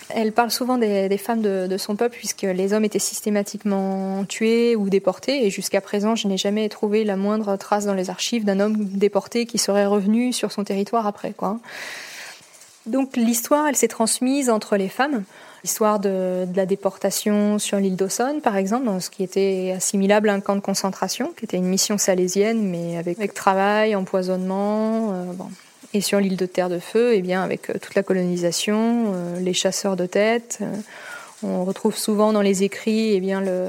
elle 0.10 0.32
parle 0.32 0.50
souvent 0.50 0.78
des, 0.78 1.18
femmes 1.18 1.42
de, 1.42 1.78
son 1.78 1.96
peuple 1.96 2.18
puisque 2.18 2.42
les 2.42 2.74
hommes 2.74 2.84
étaient 2.84 2.98
systématiquement 2.98 4.26
tués 4.26 4.76
ou 4.76 4.90
déportés 4.90 5.46
et 5.46 5.52
jusqu'à 5.52 5.82
présent 5.82 6.16
je 6.16 6.28
n'ai 6.28 6.38
jamais 6.38 6.68
trouvé 6.68 7.04
la 7.04 7.16
moindre 7.16 7.56
trace 7.58 7.86
dans 7.86 7.94
les 7.94 8.10
archives 8.10 8.44
d'un 8.44 8.60
homme 8.60 8.86
déporté 8.86 9.46
qui 9.46 9.60
serait 9.60 9.86
revenu 9.86 10.34
sur 10.34 10.52
son 10.52 10.64
territoire 10.64 11.06
après. 11.06 11.34
Donc 12.88 13.16
l'histoire 13.16 13.68
elle 13.68 13.76
s'est 13.76 13.88
transmise 13.88 14.50
entre 14.50 14.78
les 14.78 14.90
femmes. 14.90 15.24
L'histoire 15.64 16.00
de, 16.00 16.48
la 16.56 16.66
déportation 16.66 17.60
sur 17.60 17.78
l'île 17.78 17.96
d'Aussonne, 17.96 18.42
par 18.42 18.56
exemple, 18.56 18.86
dans 18.86 19.00
ce 19.00 19.10
qui 19.10 19.24
était 19.24 19.74
assimilable 19.76 20.30
à 20.30 20.34
un 20.34 20.40
camp 20.40 20.56
de 20.56 20.62
concentration, 20.62 21.34
qui 21.38 21.46
était 21.46 21.58
une 21.58 21.66
mission 21.66 21.98
salésienne, 21.98 22.62
mais 22.70 22.98
avec, 22.98 23.34
travail, 23.34 23.96
empoisonnement. 23.96 25.14
Euh, 25.14 25.34
bon, 25.34 25.50
et 25.94 26.02
sur 26.02 26.20
l'île 26.20 26.38
de 26.38 26.46
Terre 26.46 26.70
de 26.70 26.80
Feu, 26.80 27.14
eh 27.16 27.22
bien, 27.22 27.42
avec 27.42 27.70
euh, 27.70 27.74
toute 27.74 27.96
la 27.96 28.04
colonisation, 28.04 29.14
euh, 29.14 29.40
les 29.40 29.54
chasseurs 29.54 29.96
de 29.96 30.06
tête, 30.06 30.60
euh, 30.62 30.76
on 31.42 31.64
retrouve 31.66 31.98
souvent 31.98 32.32
dans 32.32 32.42
les 32.42 32.64
écrits 32.64 33.14
eh 33.14 33.20
bien, 33.20 33.42
le, 33.42 33.68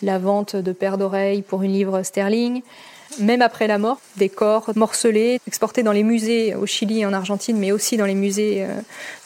la 0.00 0.18
vente 0.18 0.56
de 0.56 0.72
paires 0.72 0.96
d'oreilles 0.96 1.42
pour 1.42 1.62
une 1.62 1.72
livre 1.72 2.02
sterling. 2.02 2.62
Même 3.20 3.42
après 3.42 3.66
la 3.66 3.78
mort, 3.78 4.00
des 4.16 4.28
corps 4.28 4.70
morcelés, 4.74 5.40
exportés 5.46 5.82
dans 5.82 5.92
les 5.92 6.02
musées 6.02 6.54
au 6.54 6.66
Chili 6.66 7.00
et 7.00 7.06
en 7.06 7.12
Argentine, 7.12 7.56
mais 7.58 7.70
aussi 7.70 7.96
dans 7.96 8.06
les 8.06 8.14
musées 8.14 8.66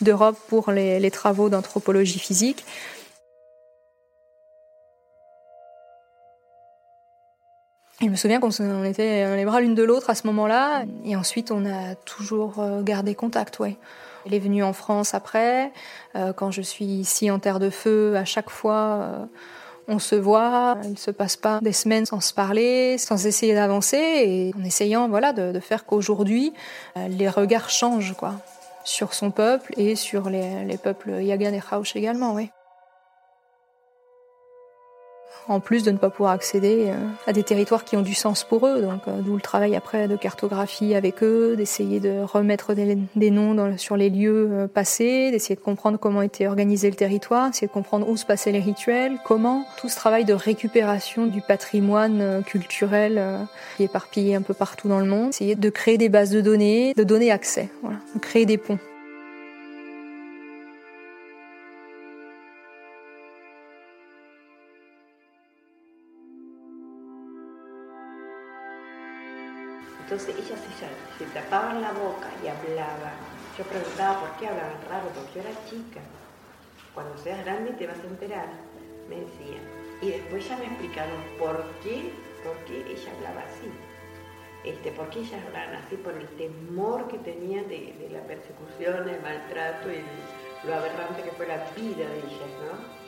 d'Europe 0.02 0.38
pour 0.48 0.70
les, 0.72 1.10
travaux 1.10 1.48
d'anthropologie 1.48 2.18
physique. 2.18 2.64
Je 8.00 8.06
me 8.06 8.14
souviens 8.14 8.38
qu'on 8.38 8.84
était 8.84 9.36
les 9.36 9.44
bras 9.44 9.60
l'une 9.60 9.74
de 9.74 9.82
l'autre 9.82 10.08
à 10.08 10.14
ce 10.14 10.24
moment-là, 10.28 10.84
et 11.04 11.16
ensuite 11.16 11.50
on 11.50 11.66
a 11.66 11.96
toujours 11.96 12.60
euh, 12.60 12.80
gardé 12.82 13.16
contact, 13.16 13.58
ouais. 13.58 13.76
Elle 14.24 14.34
est 14.34 14.38
venue 14.38 14.62
en 14.62 14.72
France 14.72 15.14
après. 15.14 15.72
Euh, 16.14 16.32
quand 16.32 16.52
je 16.52 16.62
suis 16.62 16.84
ici 16.84 17.28
en 17.28 17.40
Terre 17.40 17.58
de 17.58 17.70
Feu, 17.70 18.14
à 18.16 18.24
chaque 18.24 18.50
fois, 18.50 19.00
euh, 19.02 19.24
on 19.88 19.98
se 19.98 20.14
voit. 20.14 20.76
Il 20.84 20.92
ne 20.92 20.96
se 20.96 21.10
passe 21.10 21.36
pas 21.36 21.60
des 21.60 21.72
semaines 21.72 22.06
sans 22.06 22.20
se 22.20 22.32
parler, 22.32 22.98
sans 22.98 23.26
essayer 23.26 23.54
d'avancer, 23.54 23.96
et 23.96 24.52
en 24.58 24.64
essayant, 24.64 25.08
voilà, 25.08 25.32
de, 25.32 25.58
faire 25.60 25.84
qu'aujourd'hui, 25.86 26.52
les 27.08 27.28
regards 27.28 27.70
changent, 27.70 28.14
quoi, 28.14 28.34
sur 28.84 29.14
son 29.14 29.30
peuple 29.30 29.72
et 29.76 29.96
sur 29.96 30.30
les, 30.30 30.64
les 30.64 30.76
peuples 30.76 31.22
Yagan 31.22 31.52
et 31.52 31.60
Rauch 31.60 31.96
également, 31.96 32.34
oui 32.34 32.50
en 35.48 35.60
plus 35.60 35.82
de 35.82 35.90
ne 35.90 35.96
pas 35.96 36.10
pouvoir 36.10 36.32
accéder 36.32 36.86
euh, 36.88 36.94
à 37.26 37.32
des 37.32 37.42
territoires 37.42 37.84
qui 37.84 37.96
ont 37.96 38.02
du 38.02 38.14
sens 38.14 38.44
pour 38.44 38.66
eux. 38.66 38.82
Donc, 38.82 39.02
euh, 39.08 39.20
d'où 39.20 39.34
le 39.34 39.40
travail 39.40 39.74
après 39.74 40.06
de 40.06 40.16
cartographie 40.16 40.94
avec 40.94 41.22
eux, 41.22 41.56
d'essayer 41.56 42.00
de 42.00 42.20
remettre 42.22 42.74
des, 42.74 43.30
noms 43.30 43.76
sur 43.78 43.96
les 43.96 44.10
lieux 44.10 44.48
euh, 44.52 44.66
passés, 44.68 45.30
d'essayer 45.30 45.56
de 45.56 45.60
comprendre 45.60 45.98
comment 45.98 46.22
était 46.22 46.46
organisé 46.46 46.90
le 46.90 46.96
territoire, 46.96 47.48
d'essayer 47.48 47.66
de 47.66 47.72
comprendre 47.72 48.08
où 48.08 48.16
se 48.16 48.26
passaient 48.26 48.52
les 48.52 48.60
rituels, 48.60 49.18
comment. 49.24 49.64
Tout 49.78 49.88
ce 49.88 49.96
travail 49.96 50.24
de 50.24 50.34
récupération 50.34 51.26
du 51.26 51.40
patrimoine 51.40 52.42
culturel 52.44 53.22
qui 53.76 53.82
est 53.82 53.86
éparpillé 53.86 54.34
un 54.34 54.42
peu 54.42 54.54
partout 54.54 54.88
dans 54.88 55.00
le 55.00 55.06
monde. 55.06 55.30
Essayer 55.30 55.54
de 55.54 55.70
créer 55.70 55.98
des 55.98 56.08
bases 56.08 56.30
de 56.30 56.40
données, 56.40 56.92
de 56.94 57.04
donner 57.04 57.30
accès, 57.30 57.68
de 58.14 58.20
créer 58.20 58.46
des 58.46 58.58
ponts. 58.58 58.78
La 71.74 71.92
boca 71.92 72.28
y 72.42 72.48
hablaba. 72.48 73.12
Yo 73.56 73.64
preguntaba 73.64 74.20
por 74.20 74.30
qué 74.38 74.48
hablaban 74.48 74.80
raro, 74.88 75.08
porque 75.14 75.34
yo 75.34 75.40
era 75.40 75.64
chica. 75.68 76.00
Cuando 76.94 77.16
seas 77.18 77.44
grande 77.44 77.72
te 77.72 77.86
vas 77.86 77.98
a 77.98 78.06
enterar, 78.06 78.48
me 79.08 79.16
decía. 79.16 79.58
Y 80.00 80.10
después 80.10 80.48
ya 80.48 80.56
me 80.56 80.66
explicaron 80.66 81.16
por 81.38 81.64
qué, 81.82 82.12
por 82.44 82.56
qué 82.64 82.80
ella 82.90 83.12
hablaba 83.16 83.40
así. 83.42 83.70
Este, 84.64 84.90
por 84.92 85.08
qué 85.10 85.20
ellas 85.20 85.40
hablaban 85.46 85.74
así, 85.76 85.96
por 85.96 86.14
el 86.14 86.26
temor 86.36 87.08
que 87.08 87.18
tenían 87.18 87.68
de, 87.68 88.08
la 88.10 88.20
persecución, 88.22 89.08
el 89.08 89.20
maltrato 89.22 89.90
y 89.90 90.02
lo 90.66 90.74
aberrante 90.74 91.22
que 91.22 91.30
fue 91.32 91.46
la 91.46 91.58
vida 91.76 92.08
de 92.08 92.18
ellas, 92.18 92.52
¿no? 92.62 92.98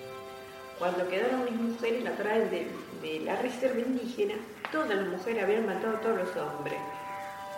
Cuando 0.78 1.08
quedaron 1.08 1.44
mis 1.44 1.54
mujeres 1.54 2.04
la 2.04 2.12
traen 2.12 2.50
de, 2.50 2.68
de 3.02 3.20
la 3.20 3.36
reserva 3.36 3.80
indígena, 3.80 4.34
todas 4.72 4.96
las 4.96 5.08
mujeres 5.08 5.44
habían 5.44 5.66
matado 5.66 5.96
a 5.96 6.00
todos 6.00 6.16
los 6.16 6.36
hombres. 6.36 6.78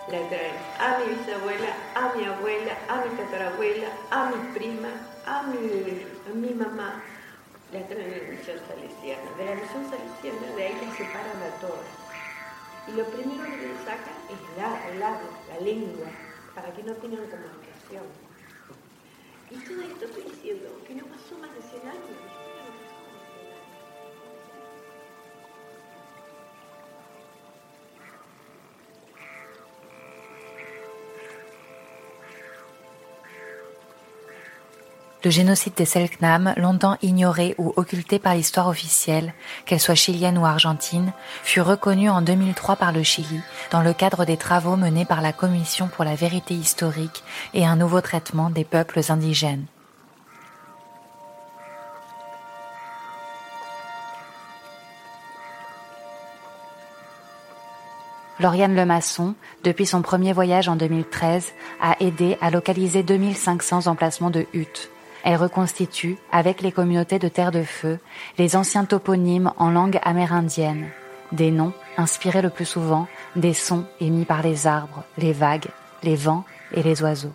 La 0.09 0.19
traen 0.27 0.55
a 0.79 0.99
mi 0.99 1.15
bisabuela, 1.15 1.73
a 1.95 2.13
mi 2.13 2.25
abuela, 2.25 2.77
a 2.89 3.05
mi 3.05 3.15
tatarabuela, 3.15 3.87
a 4.11 4.29
mi 4.29 4.53
prima, 4.53 4.89
a 5.25 5.43
mi, 5.43 6.05
a 6.29 6.33
mi 6.33 6.53
mamá. 6.53 7.01
La 7.71 7.87
traen 7.87 8.13
en 8.13 8.23
la 8.23 8.29
misión 8.37 8.59
salesiana. 8.67 9.31
De 9.37 9.45
la 9.45 9.55
misión 9.55 9.89
salesiana, 9.89 10.55
de 10.55 10.67
ahí 10.67 10.75
las 10.85 10.97
separan 10.97 11.41
a 11.41 11.61
todas. 11.61 11.87
Y 12.87 12.91
lo 12.91 13.05
primero 13.05 13.43
que 13.45 13.67
les 13.67 13.79
sacan 13.79 14.17
es 14.29 14.39
la, 14.57 14.69
la, 14.99 15.19
la 15.49 15.59
lengua, 15.61 16.07
para 16.53 16.73
que 16.73 16.83
no 16.83 16.93
tengan 16.95 17.25
comunicación. 17.27 18.03
Y 19.51 19.55
todo 19.55 19.81
esto 19.81 20.05
estoy 20.05 20.23
diciendo 20.23 20.69
que 20.85 20.95
no 20.95 21.05
pasó 21.05 21.37
más 21.39 21.53
de 21.55 21.61
100 21.61 21.87
años. 21.87 22.32
Le 35.23 35.29
génocide 35.29 35.73
des 35.75 35.85
Selknam, 35.85 36.53
longtemps 36.57 36.97
ignoré 37.01 37.55
ou 37.57 37.71
occulté 37.77 38.19
par 38.19 38.35
l'histoire 38.35 38.67
officielle, 38.67 39.33
qu'elle 39.65 39.79
soit 39.79 39.95
chilienne 39.95 40.37
ou 40.37 40.45
argentine, 40.45 41.13
fut 41.43 41.61
reconnu 41.61 42.09
en 42.09 42.21
2003 42.21 42.75
par 42.75 42.91
le 42.91 43.03
Chili 43.03 43.39
dans 43.71 43.81
le 43.81 43.93
cadre 43.93 44.25
des 44.25 44.37
travaux 44.37 44.75
menés 44.75 45.05
par 45.05 45.21
la 45.21 45.31
Commission 45.31 45.87
pour 45.87 46.03
la 46.03 46.15
vérité 46.15 46.53
historique 46.53 47.23
et 47.53 47.65
un 47.65 47.77
nouveau 47.77 48.01
traitement 48.01 48.49
des 48.49 48.65
peuples 48.65 48.99
indigènes. 49.09 49.65
Lauriane 58.39 58.75
Lemasson, 58.75 59.35
depuis 59.63 59.85
son 59.85 60.01
premier 60.01 60.33
voyage 60.33 60.67
en 60.67 60.75
2013, 60.75 61.53
a 61.81 61.95
aidé 62.01 62.35
à 62.41 62.49
localiser 62.49 63.03
2500 63.03 63.87
emplacements 63.87 64.31
de 64.31 64.45
huttes 64.51 64.89
elle 65.23 65.37
reconstitue, 65.37 66.17
avec 66.31 66.61
les 66.61 66.71
communautés 66.71 67.19
de 67.19 67.27
Terre 67.27 67.51
de 67.51 67.63
Feu, 67.63 67.99
les 68.37 68.55
anciens 68.55 68.85
toponymes 68.85 69.51
en 69.57 69.71
langue 69.71 69.99
amérindienne, 70.03 70.89
des 71.31 71.51
noms 71.51 71.73
inspirés 71.97 72.41
le 72.41 72.49
plus 72.49 72.65
souvent 72.65 73.07
des 73.35 73.53
sons 73.53 73.85
émis 73.99 74.25
par 74.25 74.41
les 74.41 74.67
arbres, 74.67 75.03
les 75.17 75.33
vagues, 75.33 75.69
les 76.03 76.15
vents 76.15 76.43
et 76.73 76.83
les 76.83 77.01
oiseaux. 77.01 77.33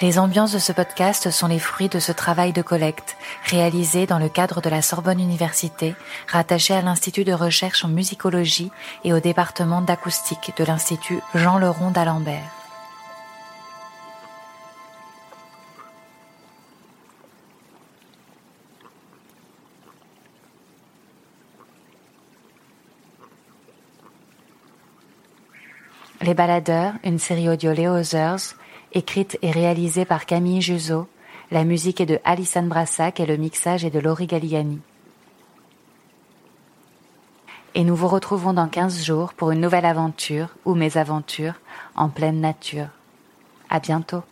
Les 0.00 0.20
ambiances 0.20 0.52
de 0.52 0.60
ce 0.60 0.70
podcast 0.70 1.32
sont 1.32 1.48
les 1.48 1.58
fruits 1.58 1.88
de 1.88 1.98
ce 1.98 2.12
travail 2.12 2.52
de 2.52 2.62
collecte 2.62 3.16
réalisé 3.46 4.06
dans 4.06 4.20
le 4.20 4.28
cadre 4.28 4.60
de 4.60 4.70
la 4.70 4.80
Sorbonne 4.80 5.18
Université, 5.18 5.96
rattaché 6.28 6.72
à 6.72 6.82
l'Institut 6.82 7.24
de 7.24 7.32
recherche 7.32 7.84
en 7.84 7.88
musicologie 7.88 8.70
et 9.02 9.12
au 9.12 9.18
département 9.18 9.80
d'acoustique 9.82 10.52
de 10.56 10.62
l'Institut 10.62 11.18
Jean 11.34 11.58
Leron 11.58 11.90
d'Alembert. 11.90 12.57
Les 26.28 26.34
Baladeurs, 26.34 26.92
une 27.04 27.18
série 27.18 27.48
audio 27.48 27.72
Léo 27.72 27.94
Others, 27.94 28.54
écrite 28.92 29.38
et 29.40 29.50
réalisée 29.50 30.04
par 30.04 30.26
Camille 30.26 30.60
Juzo. 30.60 31.08
La 31.50 31.64
musique 31.64 32.02
est 32.02 32.06
de 32.06 32.20
Alison 32.22 32.64
Brassac 32.64 33.18
et 33.18 33.24
le 33.24 33.38
mixage 33.38 33.82
est 33.86 33.90
de 33.90 33.98
Laurie 33.98 34.26
Galliani. 34.26 34.78
et 37.74 37.82
nous 37.82 37.96
vous 37.96 38.08
retrouvons 38.08 38.52
dans 38.52 38.68
15 38.68 39.04
jours 39.04 39.32
pour 39.32 39.52
une 39.52 39.62
nouvelle 39.62 39.86
aventure 39.86 40.48
ou 40.66 40.74
mes 40.74 40.98
aventures 40.98 41.54
en 41.96 42.10
pleine 42.10 42.42
nature. 42.42 42.88
À 43.70 43.80
bientôt. 43.80 44.22